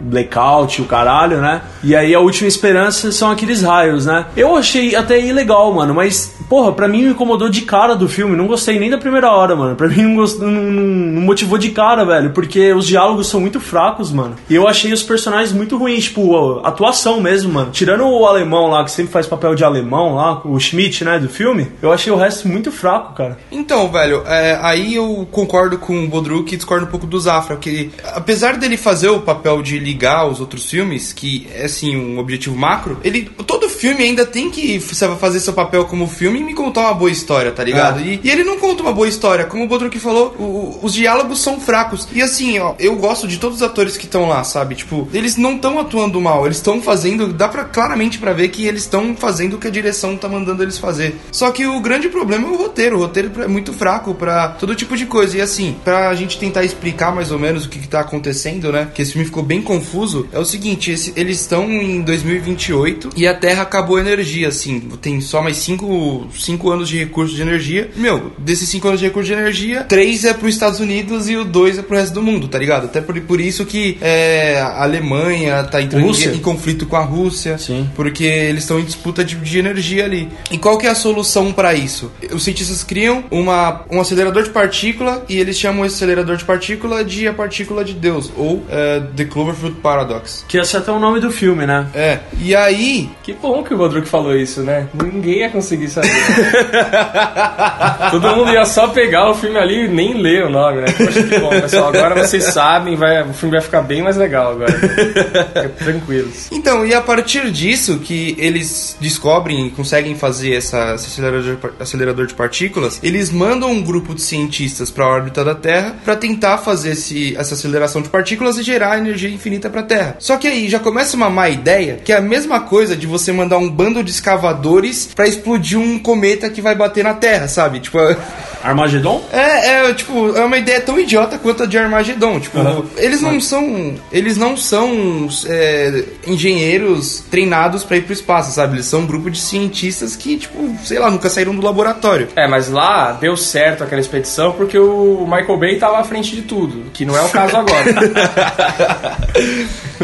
[0.00, 1.62] blackout, o caralho, né?
[1.82, 4.26] E aí a última esperança são aqueles raios, né?
[4.36, 8.08] Eu achei até aí legal, mano, mas, porra, pra mim me incomodou de cara do
[8.08, 9.76] filme, não gostei nem da primeira hora, mano.
[9.76, 10.38] Pra mim não, gost...
[10.40, 14.36] não- não motivou de cara, velho, porque os diálogos são muito fracos, mano.
[14.48, 17.70] E eu achei os personagens muito ruins, tipo, a atuação mesmo, mano.
[17.70, 21.28] Tirando o alemão lá, que sempre faz papel de alemão lá, o Schmidt, né, do
[21.28, 23.38] filme, eu achei o resto muito fraco, cara.
[23.50, 27.56] Então, velho, é, aí eu concordo com o Bodruk e discordo um pouco do Zafra,
[27.56, 32.18] que apesar dele fazer o papel de ligar os outros filmes, que é assim um
[32.18, 36.44] objetivo macro, ele todo filme ainda tem que sabe, fazer seu papel como filme e
[36.44, 38.00] me contar uma boa história, tá ligado?
[38.00, 41.40] E, e ele não conta uma boa história, como o Bodruk falou, o- os diálogos
[41.40, 42.08] são fracos.
[42.12, 44.74] E assim, ó, eu gosto de todos os atores que estão lá, sabe?
[44.74, 48.66] Tipo, eles não estão atuando mal, eles estão fazendo, dá pra, claramente pra ver que
[48.66, 51.16] eles estão fazendo o que a direção tá mandando eles fazer.
[51.30, 52.96] Só que o grande problema é o roteiro.
[52.96, 55.36] O roteiro é muito fraco pra todo tipo de coisa.
[55.36, 58.88] E assim, pra gente tentar explicar mais ou menos o que, que tá acontecendo, né?
[58.94, 60.26] Que esse filme ficou bem confuso.
[60.32, 64.80] É o seguinte: esse- eles estão em 2028 e a Terra acabou a energia, assim.
[65.00, 67.90] Tem só mais 5 cinco anos de recurso de energia.
[67.96, 71.44] Meu, desses 5 anos de recurso de energia, 3 é pros Estados Unidos e o
[71.44, 72.84] 2 é pro resto do mundo, tá ligado?
[72.84, 77.02] Até por, por isso que é, a Alemanha tá entrando em, em conflito com a
[77.04, 77.58] Rússia.
[77.58, 77.88] Sim.
[77.94, 80.28] Porque eles estão em disputa de, de energia ali.
[80.50, 82.10] E qual que é a solução para isso?
[82.32, 87.04] Os cientistas criam uma, um acelerador de partícula e eles chamam esse acelerador de partícula
[87.04, 89.24] de a partícula de Deus, ou é, The
[89.64, 90.44] Cloverfield Paradox.
[90.46, 91.86] Que esse é até o nome do filme, né?
[91.94, 94.88] É, e aí, Que bom que o Bodruk falou isso, né?
[94.92, 96.10] Ninguém ia conseguir saber.
[98.10, 100.92] Todo mundo ia só pegar o filme ali e nem ler o nome, né?
[100.92, 101.88] Poxa, que bom, pessoal.
[101.88, 104.72] Agora vocês sabem, vai, o filme vai ficar bem mais legal agora.
[104.72, 106.50] Fica tranquilos.
[106.52, 112.26] Então, e a partir disso que eles descobrem e conseguem fazer essa, esse acelerador, acelerador
[112.26, 116.58] de partículas, eles mandam um grupo de cientistas para a órbita da Terra para tentar
[116.58, 120.16] fazer esse, essa aceleração de partículas e gerar energia infinita para a Terra.
[120.18, 123.32] Só que aí já começa uma má ideia, que é a mesma coisa de você
[123.32, 127.80] mandar um bando de escavadores para explodir um cometa que vai bater na Terra, sabe?
[127.80, 127.98] Tipo,
[128.64, 129.22] Armagedon?
[129.32, 132.40] é, é, tipo, é uma ideia tão idiota quanto a de Armagedon.
[132.40, 132.58] Tipo,
[132.96, 133.94] eles não são.
[134.10, 138.76] Eles não são é, engenheiros treinados pra ir pro espaço, sabe?
[138.76, 142.28] Eles são um grupo de cientistas que, tipo, sei lá, nunca saíram do laboratório.
[142.36, 146.42] É, mas lá deu certo aquela expedição porque o Michael Bay tava à frente de
[146.42, 147.84] tudo, que não é o caso agora.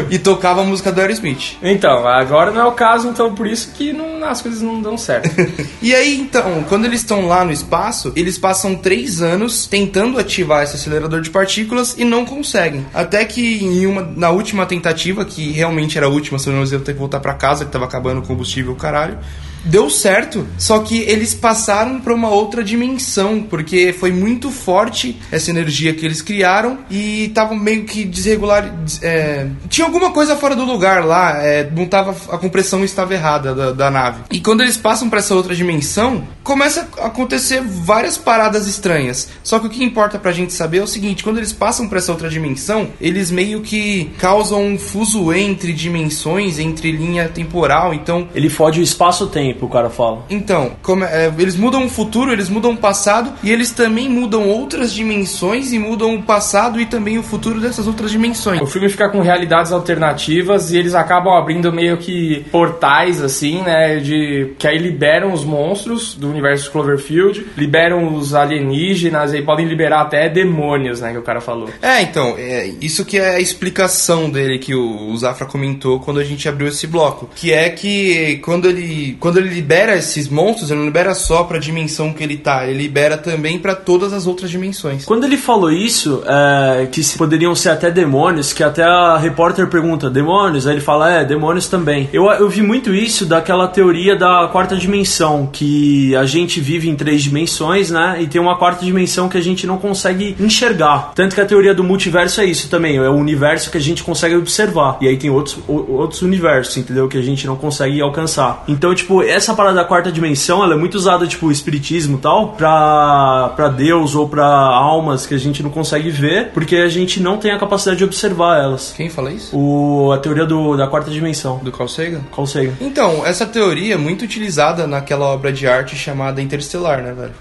[0.09, 1.57] e tocava a música do Aerosmith.
[1.61, 4.97] então, agora não é o caso, então por isso que não- as coisas não dão
[4.97, 5.29] certo.
[5.81, 10.63] E aí, então, quando eles estão lá no espaço, eles passam três anos tentando ativar
[10.63, 12.85] esse acelerador de partículas e não conseguem.
[12.93, 16.81] Até que em uma, na última tentativa, que realmente era a última, senão eles iam
[16.81, 19.17] ter que voltar pra casa, que tava acabando o combustível, caralho.
[19.63, 25.49] Deu certo, só que eles passaram pra uma outra dimensão, porque foi muito forte essa
[25.51, 28.69] energia que eles criaram e estavam meio que desregular.
[28.83, 33.13] des- é, tinha alguma coisa fora do lugar lá, é, não tava, a compressão estava
[33.13, 34.21] errada da, da nave.
[34.31, 39.29] E quando eles passam pra essa outra dimensão, começa a acontecer várias paradas estranhas.
[39.43, 41.99] Só que o que importa pra gente saber é o seguinte: quando eles passam pra
[41.99, 47.93] essa outra dimensão, eles meio que causam um fuso entre dimensões, entre linha temporal.
[47.93, 50.25] Então, Ele fode o espaço-tempo, o cara fala.
[50.29, 54.47] então, como é, eles mudam o futuro, eles mudam o passado e eles também mudam
[54.47, 58.61] outras dimensões e mudam o passado e também o futuro dessas outras dimensões.
[58.61, 63.97] O filme fica com realidades alternativas e eles acabam abrindo meio que portais, assim, né?
[63.97, 69.65] De, que aí liberam os monstros do universo de Cloverfield, liberam os alienígenas e podem
[69.65, 71.11] liberar até demônios, né?
[71.11, 71.69] Que o cara falou.
[71.81, 76.19] É, então, é, isso que é a explicação dele que o, o Zafra comentou quando
[76.19, 77.29] a gente abriu esse bloco.
[77.35, 81.57] Que é que quando ele, quando ele libera esses monstros, ele não libera só pra
[81.57, 85.05] dimensão que ele tá, ele libera também pra todas as outras dimensões.
[85.05, 90.09] Quando ele falou isso, é, que poderiam ser até demônios, que até a repórter pergunta,
[90.09, 90.67] demônios?
[90.67, 92.09] Aí ele fala, é, demônios também.
[92.13, 96.95] Eu, eu vi muito isso daquela teoria da quarta dimensão, que a gente vive em
[96.95, 98.17] três dimensões, né?
[98.21, 101.11] E tem uma quarta dimensão que a gente não consegue enxergar.
[101.15, 104.03] Tanto que a teoria do multiverso é isso também, é o universo que a gente
[104.03, 104.97] consegue observar.
[105.01, 107.07] E aí tem outros, outros universos, entendeu?
[107.07, 108.63] Que a gente não consegue alcançar.
[108.67, 112.49] Então, tipo, essa parada da quarta dimensão, ela é muito usada, tipo, espiritismo e tal,
[112.49, 117.21] pra, pra Deus ou pra almas que a gente não consegue ver, porque a gente
[117.21, 118.93] não tem a capacidade de observar elas.
[118.95, 119.55] Quem fala isso?
[119.55, 121.59] O, a teoria do, da quarta dimensão.
[121.61, 122.21] Do Carl Sagan?
[122.31, 122.73] Qual seja?
[122.79, 127.33] Então, essa teoria é muito utilizada naquela obra de arte chamada Interestelar, né, velho?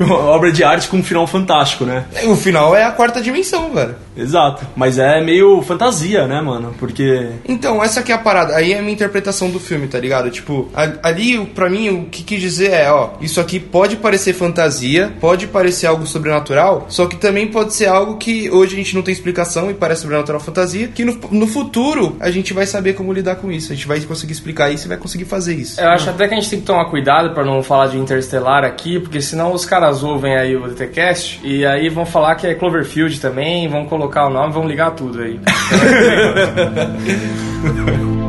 [0.10, 2.04] Obra de arte com um final fantástico, né?
[2.24, 3.94] O final é a quarta dimensão, velho.
[4.16, 4.66] Exato.
[4.76, 6.74] Mas é meio fantasia, né, mano?
[6.78, 7.30] Porque.
[7.46, 8.56] Então, essa aqui é a parada.
[8.56, 10.30] Aí é a minha interpretação do filme, tá ligado?
[10.30, 10.68] Tipo,
[11.02, 15.46] ali, pra mim, o que quis dizer é, ó, isso aqui pode parecer fantasia, pode
[15.46, 19.12] parecer algo sobrenatural, só que também pode ser algo que hoje a gente não tem
[19.12, 23.36] explicação e parece sobrenatural fantasia, que no, no futuro a gente vai saber como lidar
[23.36, 23.72] com isso.
[23.72, 25.80] A gente vai conseguir explicar isso e vai conseguir fazer isso.
[25.80, 28.64] Eu acho até que a gente tem que tomar cuidado pra não falar de Interstellar
[28.64, 32.54] aqui, porque senão os caras ouvem aí o DTCast e aí vão falar que é
[32.54, 35.40] Cloverfield também, vão colocar o nome, vão ligar tudo aí.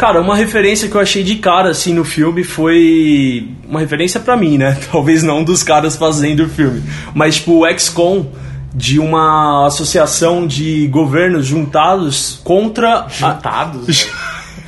[0.00, 4.34] Cara, uma referência que eu achei de cara assim no filme foi uma referência pra
[4.34, 4.78] mim, né?
[4.90, 6.82] Talvez não dos caras fazendo o filme,
[7.14, 8.24] mas tipo o XCOM
[8.74, 14.08] de uma associação de governos juntados contra a- Juntados?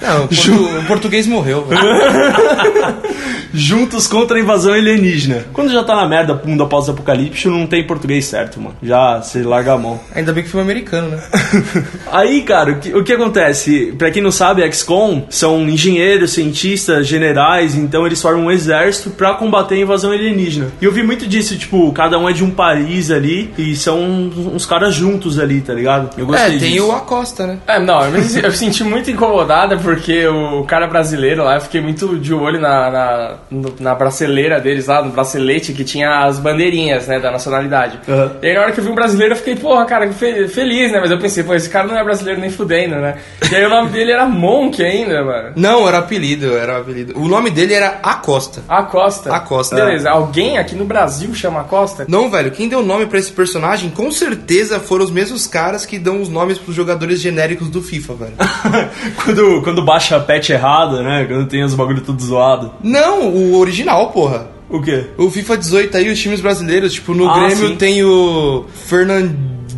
[0.03, 1.65] Não, o, portu- o português morreu.
[3.53, 5.45] Juntos contra a invasão alienígena.
[5.53, 8.75] Quando já tá na merda, mundo após o apocalipse, não tem português certo, mano.
[8.83, 10.01] Já se larga a mão.
[10.15, 11.23] Ainda bem que filme americano, né?
[12.11, 13.95] Aí, cara, o que, o que acontece?
[13.99, 19.35] Pra quem não sabe, XCOM são engenheiros, cientistas, generais, então eles formam um exército pra
[19.35, 20.69] combater a invasão alienígena.
[20.81, 24.01] E eu vi muito disso, tipo, cada um é de um país ali e são
[24.01, 26.11] uns caras juntos ali, tá ligado?
[26.17, 26.87] Eu gostei É, tem disso.
[26.89, 27.59] o Acosta, né?
[27.67, 31.61] É, não, eu me, eu me senti muito incomodada porque o cara brasileiro lá, eu
[31.61, 36.25] fiquei muito de olho na, na, no- na braceleira deles lá, no bracelete que tinha
[36.25, 37.99] as bandeirinhas, né, da nacionalidade.
[38.09, 38.31] Uhum.
[38.43, 40.91] E aí na hora que eu vi um brasileiro eu fiquei, porra, cara, fe- feliz,
[40.93, 41.01] né?
[41.01, 43.17] Mas eu pensei, pô, esse cara não é brasileiro nem fudendo, né?
[43.51, 45.53] E aí o nome dele era Monk ainda, mano.
[45.57, 47.19] Não, era apelido, era apelido.
[47.19, 48.63] O nome dele era Acosta.
[48.69, 49.35] Acosta.
[49.35, 49.77] Acosta.
[49.77, 52.05] Beleza, alguém aqui no Brasil chama Acosta?
[52.09, 55.99] Não, velho, quem deu nome pra esse personagem com certeza foram os mesmos caras que
[55.99, 58.33] dão os nomes pros jogadores genéricos do FIFA, velho.
[59.25, 61.25] quando, quando baixa a patch errada, né?
[61.29, 62.73] Quando tem os bagulho tudo zoado.
[62.83, 64.51] Não, o original, porra.
[64.69, 65.05] O quê?
[65.19, 67.77] O FIFA 18 aí, os times brasileiros, tipo, no Ah, Grêmio sim.
[67.77, 68.65] tem o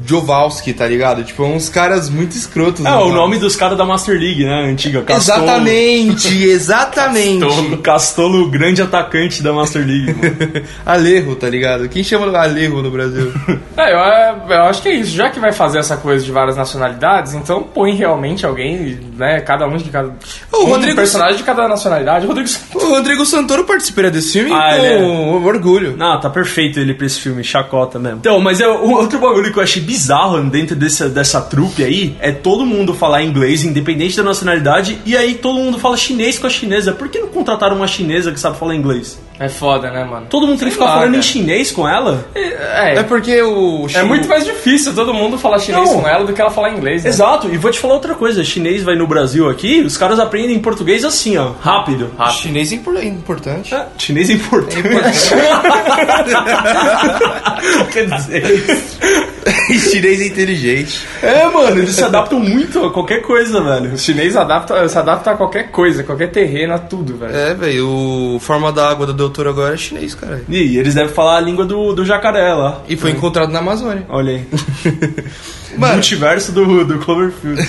[0.06, 1.24] Fernandjowski, tá ligado?
[1.24, 2.84] Tipo, uns caras muito escrotos.
[2.84, 4.66] É, no o nome dos caras da Master League, né?
[4.70, 5.02] Antiga.
[5.02, 5.42] Castolo.
[5.44, 7.40] Exatamente, exatamente.
[7.40, 10.12] Castolo, Castolo, grande atacante da Master League.
[10.14, 10.66] mano.
[10.84, 11.88] Alejo, tá ligado?
[11.88, 13.32] Quem chama Alejo no Brasil?
[13.76, 13.96] É, eu,
[14.56, 15.16] eu acho que é isso.
[15.16, 19.40] Já que vai fazer essa coisa de várias nacionalidades, então põe realmente alguém, né?
[19.40, 20.14] Cada um de cada.
[20.52, 22.24] O um Rodrigo- personagem de cada nacionalidade.
[22.24, 25.04] O Rodrigo o Rodrigo Santoro participaria desse filme Ah, com ele
[25.44, 25.96] orgulho.
[25.96, 28.18] Não, tá perfeito ele pra esse filme, chacota mesmo.
[28.18, 29.93] Então, mas é, o outro bagulho que eu achei bizarro
[30.50, 35.34] dentro dessa, dessa trupe aí é todo mundo falar inglês, independente da nacionalidade, e aí
[35.34, 36.92] todo mundo fala chinês com a chinesa.
[36.92, 39.18] Por que não contrataram uma chinesa que sabe falar inglês?
[39.38, 40.26] É foda, né, mano?
[40.30, 41.22] Todo mundo tem que ficar lá, falando em cara.
[41.22, 42.24] chinês com ela?
[42.36, 43.84] É, É porque o.
[43.92, 46.02] é muito mais difícil todo mundo falar chinês Não.
[46.02, 47.02] com ela do que ela falar inglês.
[47.02, 47.10] Né?
[47.10, 50.56] Exato, e vou te falar outra coisa: chinês vai no Brasil aqui, os caras aprendem
[50.60, 52.12] português assim, ó, rápido.
[52.30, 53.74] Chinês é impor- importante.
[53.74, 54.82] É, chinês é importante.
[57.92, 58.44] Quer dizer.
[59.90, 61.06] Chinês é inteligente.
[61.22, 63.94] É, mano, eles se adaptam muito a qualquer coisa, velho.
[63.94, 67.34] O chinês adapta, se adapta a qualquer coisa, qualquer terreno, a tudo, velho.
[67.34, 70.42] É, velho, o forma da água do doutor agora é chinês, cara.
[70.48, 72.82] E eles devem falar a língua do, do jacaré lá.
[72.88, 74.04] E foi encontrado na Amazônia.
[74.08, 74.46] Olha aí.
[75.76, 75.94] Mano.
[75.94, 77.66] Multiverso do, do Cloverfield.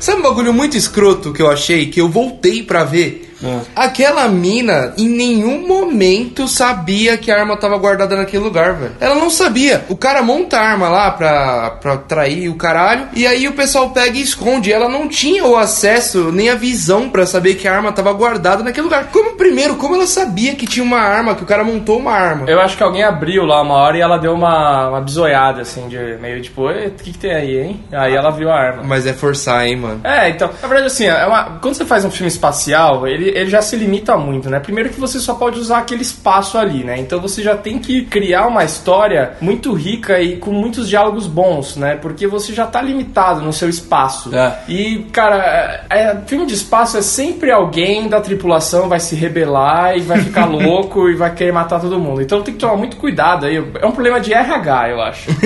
[0.00, 3.35] Sabe um bagulho muito escroto que eu achei, que eu voltei pra ver?
[3.44, 3.60] Ah.
[3.74, 8.92] Aquela mina em nenhum momento sabia que a arma tava guardada naquele lugar, velho.
[9.00, 9.84] Ela não sabia.
[9.88, 13.90] O cara monta a arma lá pra, pra trair o caralho, e aí o pessoal
[13.90, 14.72] pega e esconde.
[14.72, 18.62] Ela não tinha o acesso nem a visão pra saber que a arma tava guardada
[18.62, 19.06] naquele lugar.
[19.12, 22.48] Como primeiro, como ela sabia que tinha uma arma, que o cara montou uma arma?
[22.48, 25.88] Eu acho que alguém abriu lá uma hora e ela deu uma, uma bisoiada, assim,
[25.88, 27.80] de meio tipo, "Ê, o que, que tem aí, hein?
[27.92, 28.82] Aí ela viu a arma.
[28.84, 30.00] Mas é forçar, hein, mano.
[30.04, 33.50] É, então, na verdade, assim, é uma- quando você faz um filme espacial, ele, ele
[33.50, 34.60] já se limita muito, né?
[34.60, 36.98] Primeiro que você só pode usar aquele espaço ali, né?
[36.98, 41.76] Então você já tem que criar uma história muito rica e com muitos diálogos bons,
[41.76, 41.96] né?
[41.96, 44.34] Porque você já tá limitado no seu espaço.
[44.34, 44.54] É.
[44.68, 49.96] E, cara, é, é- filme de espaço é sempre alguém da tripulação vai se rebelar
[49.96, 52.20] e vai ficar louco e vai querer matar todo mundo.
[52.22, 53.56] Então tem que tomar muito cuidado aí.
[53.56, 55.30] É um problema de RH, eu acho.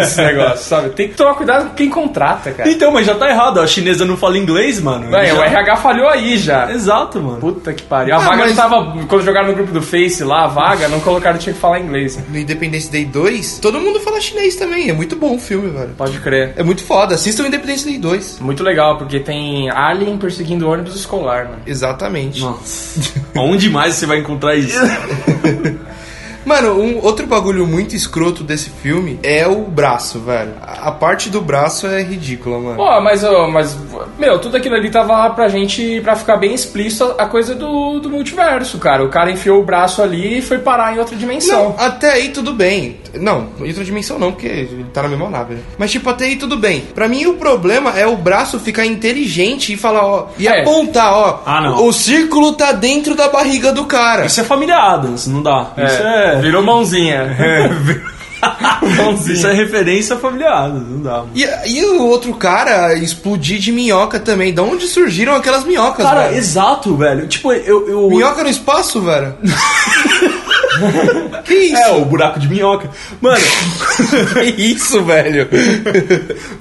[0.00, 0.90] Esse negócio, sabe?
[0.90, 2.68] Tem que tomar cuidado com quem contrata, cara.
[2.70, 3.60] então, mas já tá errado.
[3.60, 5.10] A chinesa não fala inglês, mano.
[5.10, 6.70] Véi, Já- o RH falhou aí já.
[6.70, 7.38] Exato, mano.
[7.38, 8.14] Puta que pariu.
[8.14, 9.06] A Ah, vaga mas- não tava.
[9.06, 12.18] Quando jogaram no grupo do Face lá, a vaga, não colocaram tinha que falar inglês.
[12.28, 14.88] No Independence Day 2, todo mundo fala chinês também.
[14.90, 15.90] É muito bom o filme, velho.
[15.96, 16.52] Pode crer.
[16.56, 17.14] É muito foda.
[17.14, 18.38] Assistam o Independence Day 2.
[18.40, 21.62] Muito legal, porque tem Alien perseguindo ônibus escolar, mano.
[21.66, 22.40] Exatamente.
[22.40, 23.00] Nossa.
[23.36, 24.78] Onde mais você vai encontrar isso?
[26.44, 30.52] Mano, um outro bagulho muito escroto desse filme é o braço, velho.
[30.62, 32.76] A a parte do braço é ridícula, mano.
[32.76, 33.76] Pô, mas, mas,
[34.18, 38.10] meu, tudo aquilo ali tava pra gente, pra ficar bem explícito a coisa do, do
[38.10, 39.02] multiverso, cara.
[39.02, 41.70] O cara enfiou o braço ali e foi parar em outra dimensão.
[41.70, 42.98] Não, até aí tudo bem.
[43.14, 45.60] Não, em outra dimensão não, porque ele tá na mesma nave, né?
[45.78, 46.82] Mas, tipo, até aí tudo bem.
[46.94, 50.60] Pra mim, o problema é o braço ficar inteligente e falar, ó, e É.
[50.60, 51.40] apontar, ó.
[51.46, 51.86] Ah, não.
[51.86, 54.26] O círculo tá dentro da barriga do cara.
[54.26, 55.72] Isso é família Adams, não dá.
[55.78, 56.33] Isso é.
[56.40, 56.62] Virou
[58.96, 59.34] mãozinha.
[59.34, 61.24] Isso é referência Adams, não dá.
[61.34, 64.52] E, e o outro cara explodir de minhoca também.
[64.52, 66.36] Da onde surgiram aquelas minhocas, Cara, velho?
[66.36, 67.26] exato, velho.
[67.26, 67.88] Tipo, eu.
[67.88, 68.08] eu...
[68.08, 69.34] Minhoca no espaço, velho?
[71.44, 71.82] Que isso?
[71.82, 72.88] É, o buraco de minhoca.
[73.20, 73.36] Mano,
[74.34, 75.48] Que isso, velho?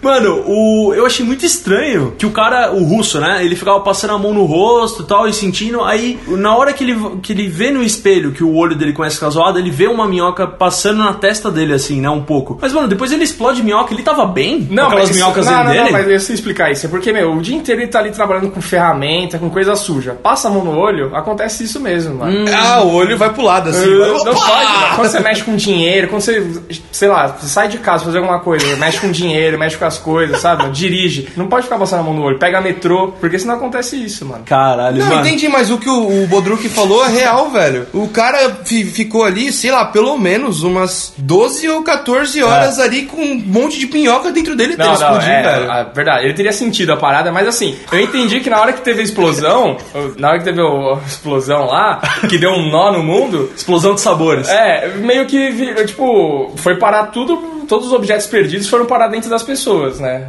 [0.02, 3.44] Mano, o, eu achei muito estranho que o cara, o russo, né?
[3.44, 5.82] Ele ficava passando a mão no rosto e tal, e sentindo.
[5.84, 9.16] Aí, na hora que ele, que ele vê no espelho que o olho dele começa
[9.16, 12.10] a ficar zoado, ele vê uma minhoca passando na testa dele, assim, né?
[12.10, 12.58] Um pouco.
[12.62, 14.68] Mas, mano, depois ele explode minhoca, ele tava bem?
[14.70, 15.84] Não, com aquelas mas minhocas não, não, dele?
[15.84, 16.86] não, mas eu sei explicar isso.
[16.86, 20.14] É porque, meu, o dia inteiro ele tá ali trabalhando com ferramenta, com coisa suja.
[20.14, 22.46] Passa a mão no olho, acontece isso mesmo, mano.
[22.54, 23.90] Ah, o olho vai pro lado, assim.
[23.90, 24.34] Não Opa!
[24.34, 24.96] pode.
[24.96, 26.46] Quando você mexe com dinheiro, quando você,
[26.92, 29.98] sei lá, você sai de casa fazer alguma coisa, mexe com dinheiro, mexe com as
[29.98, 30.70] coisas, sabe?
[30.72, 31.30] Dirige.
[31.36, 32.38] Não pode ficar passando a mão no olho.
[32.40, 34.44] Pega metrô, porque senão acontece isso, mano.
[34.46, 35.22] Caralho, Não, mano.
[35.28, 37.88] entendi, mas o que o, o Bodruk falou é real, velho.
[37.94, 43.04] O cara fi- ficou ali, sei lá, pelo menos umas 12 ou 14 horas ali
[43.04, 45.72] com um monte de pinhoca dentro dele Não, não, explodir, é, velho.
[45.72, 46.26] a- verdade.
[46.26, 49.04] Ele teria sentido a parada, mas assim, eu entendi que na hora que teve a
[49.04, 49.78] explosão,
[50.18, 54.02] na hora que teve a explosão lá, que deu um nó no mundo, Explosão de
[54.02, 54.50] sabores.
[54.50, 59.44] É, meio que, tipo, foi parar tudo, todos os objetos perdidos foram parar dentro das
[59.44, 60.28] pessoas, né?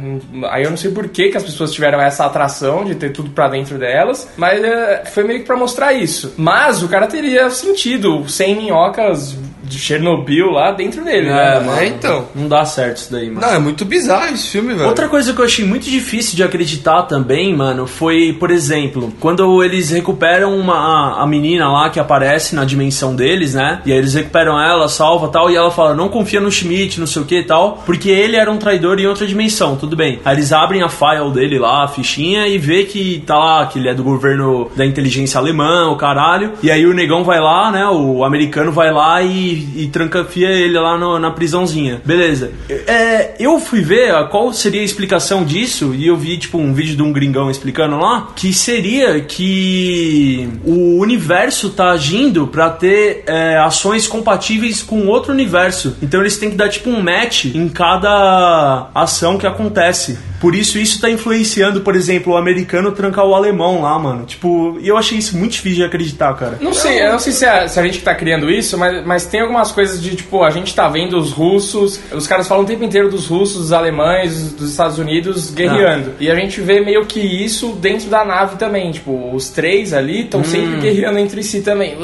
[0.49, 3.29] Aí eu não sei por que, que as pessoas tiveram essa atração de ter tudo
[3.29, 6.33] pra dentro delas, mas é, foi meio que pra mostrar isso.
[6.37, 9.37] Mas o cara teria sentido 100 minhocas
[9.67, 11.83] de Chernobyl lá dentro dele, É, né?
[11.83, 12.25] É, então.
[12.35, 13.45] Não dá certo isso daí, mano.
[13.45, 14.87] Não, é muito bizarro esse filme, velho.
[14.87, 19.63] Outra coisa que eu achei muito difícil de acreditar também, mano, foi, por exemplo, quando
[19.63, 23.81] eles recuperam uma, a menina lá que aparece na dimensão deles, né?
[23.85, 27.07] E aí eles recuperam ela, salva tal, e ela fala, não confia no Schmidt, não
[27.07, 30.19] sei o que e tal, porque ele era um traidor em outra dimensão, tudo bem.
[30.23, 33.79] Aí eles abrem a file dele lá, a fichinha, e vê que tá lá, que
[33.79, 36.53] ele é do governo da inteligência alemã, o caralho.
[36.61, 37.85] E aí o negão vai lá, né?
[37.87, 42.01] O americano vai lá e, e trancafia ele lá no- na prisãozinha.
[42.05, 42.51] Beleza.
[42.69, 46.73] É, eu fui ver a- qual seria a explicação disso, e eu vi, tipo, um
[46.73, 53.23] vídeo de um gringão explicando lá, que seria que o universo tá agindo pra ter
[53.27, 55.95] é, ações compatíveis com outro universo.
[56.01, 60.17] Então eles têm que dar, tipo, um match em cada ação que acontece.
[60.39, 64.25] Por isso, isso tá influenciando, por exemplo, o americano trancar o alemão lá, mano.
[64.25, 66.57] Tipo, e eu achei isso muito difícil de acreditar, cara.
[66.61, 69.05] Não sei, eu não sei se é, se a gente que tá criando isso, mas,
[69.05, 72.63] mas tem algumas coisas de, tipo, a gente tá vendo os russos, os caras falam
[72.63, 76.13] o tempo inteiro dos russos, dos alemães, dos Estados Unidos guerreando.
[76.19, 80.21] E a gente vê meio que isso dentro da nave também, tipo, os três ali
[80.21, 81.95] estão sempre guerreando entre si também.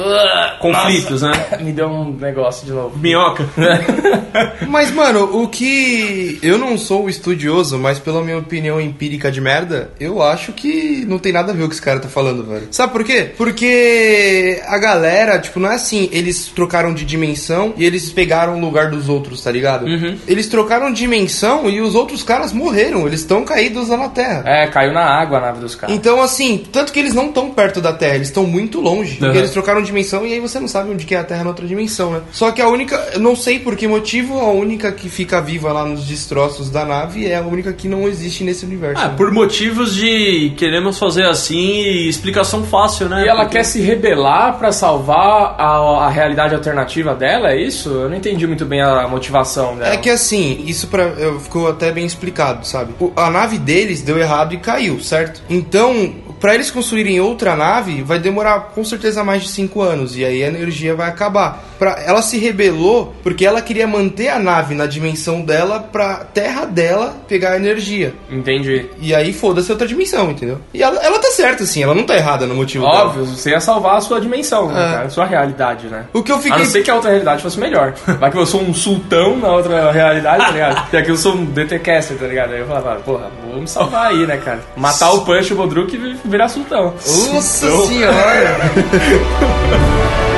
[0.60, 1.58] Conflitos, nossa, né?
[1.62, 2.98] Me deu um negócio de novo.
[2.98, 3.48] Minhoca.
[4.68, 6.38] Mas, mano, o que.
[6.42, 11.32] Eu não sou estudioso, mas minha opinião empírica de merda, eu acho que não tem
[11.32, 12.68] nada a ver com o que esse cara tá falando, velho.
[12.70, 13.30] Sabe por quê?
[13.36, 18.60] Porque a galera, tipo, não é assim, eles trocaram de dimensão e eles pegaram o
[18.60, 19.86] lugar dos outros, tá ligado?
[20.26, 24.42] Eles trocaram de dimensão e os outros caras morreram, eles estão caídos lá na Terra.
[24.46, 25.94] É, caiu na água a nave dos caras.
[25.94, 29.16] Então, assim, tanto que eles não estão perto da Terra, eles estão muito longe.
[29.16, 29.38] Porque Uhum.
[29.38, 31.66] eles trocaram dimensão e aí você não sabe onde que é a Terra na outra
[31.66, 32.20] dimensão, né?
[32.32, 35.72] Só que a única, eu não sei por que motivo, a única que fica viva
[35.72, 39.02] lá nos destroços da nave é a única que não existe nesse universo.
[39.02, 39.14] Ah, né?
[39.16, 43.24] por motivos de queremos fazer assim e explicação fácil, né?
[43.24, 47.88] E ela Porque- quer se rebelar pra salvar a, a realidade alternativa dela, é isso?
[47.88, 49.94] Eu não entendi muito bem a motivação dela.
[49.94, 52.92] É que assim, isso pra, eu- ficou até bem explicado, sabe?
[53.00, 55.42] O- a nave deles deu errado e caiu, certo?
[55.48, 56.12] Então,
[56.42, 60.16] pra eles construírem outra nave, vai demorar com certeza mais de 5 anos.
[60.16, 61.62] E aí a energia vai acabar.
[61.78, 66.64] Pra, ela se rebelou porque ela queria manter a nave na dimensão dela pra terra
[66.64, 68.12] dela pegar a energia.
[68.30, 68.86] Entendi.
[69.00, 70.60] E aí foda-se outra dimensão, entendeu?
[70.74, 73.04] E ela, ela tá certa, assim, ela não tá errada no motivo dela.
[73.06, 74.92] Óbvio, você ia salvar a sua dimensão, né, É.
[74.94, 75.06] cara?
[75.06, 76.06] A sua realidade, né?
[76.12, 76.58] O que eu A fiquei.
[76.58, 77.94] não ser que a outra realidade fosse melhor.
[78.18, 80.86] Vai que eu sou um sultão na outra realidade, tá ligado?
[80.92, 82.52] E aqui eu sou um DTcaster, tá ligado?
[82.52, 84.60] Aí eu falava, porra, vou me salvar aí, né, cara?
[84.76, 86.94] Matar o Punch, o Bodruk e virar sultão.
[87.06, 88.58] Nossa senhora!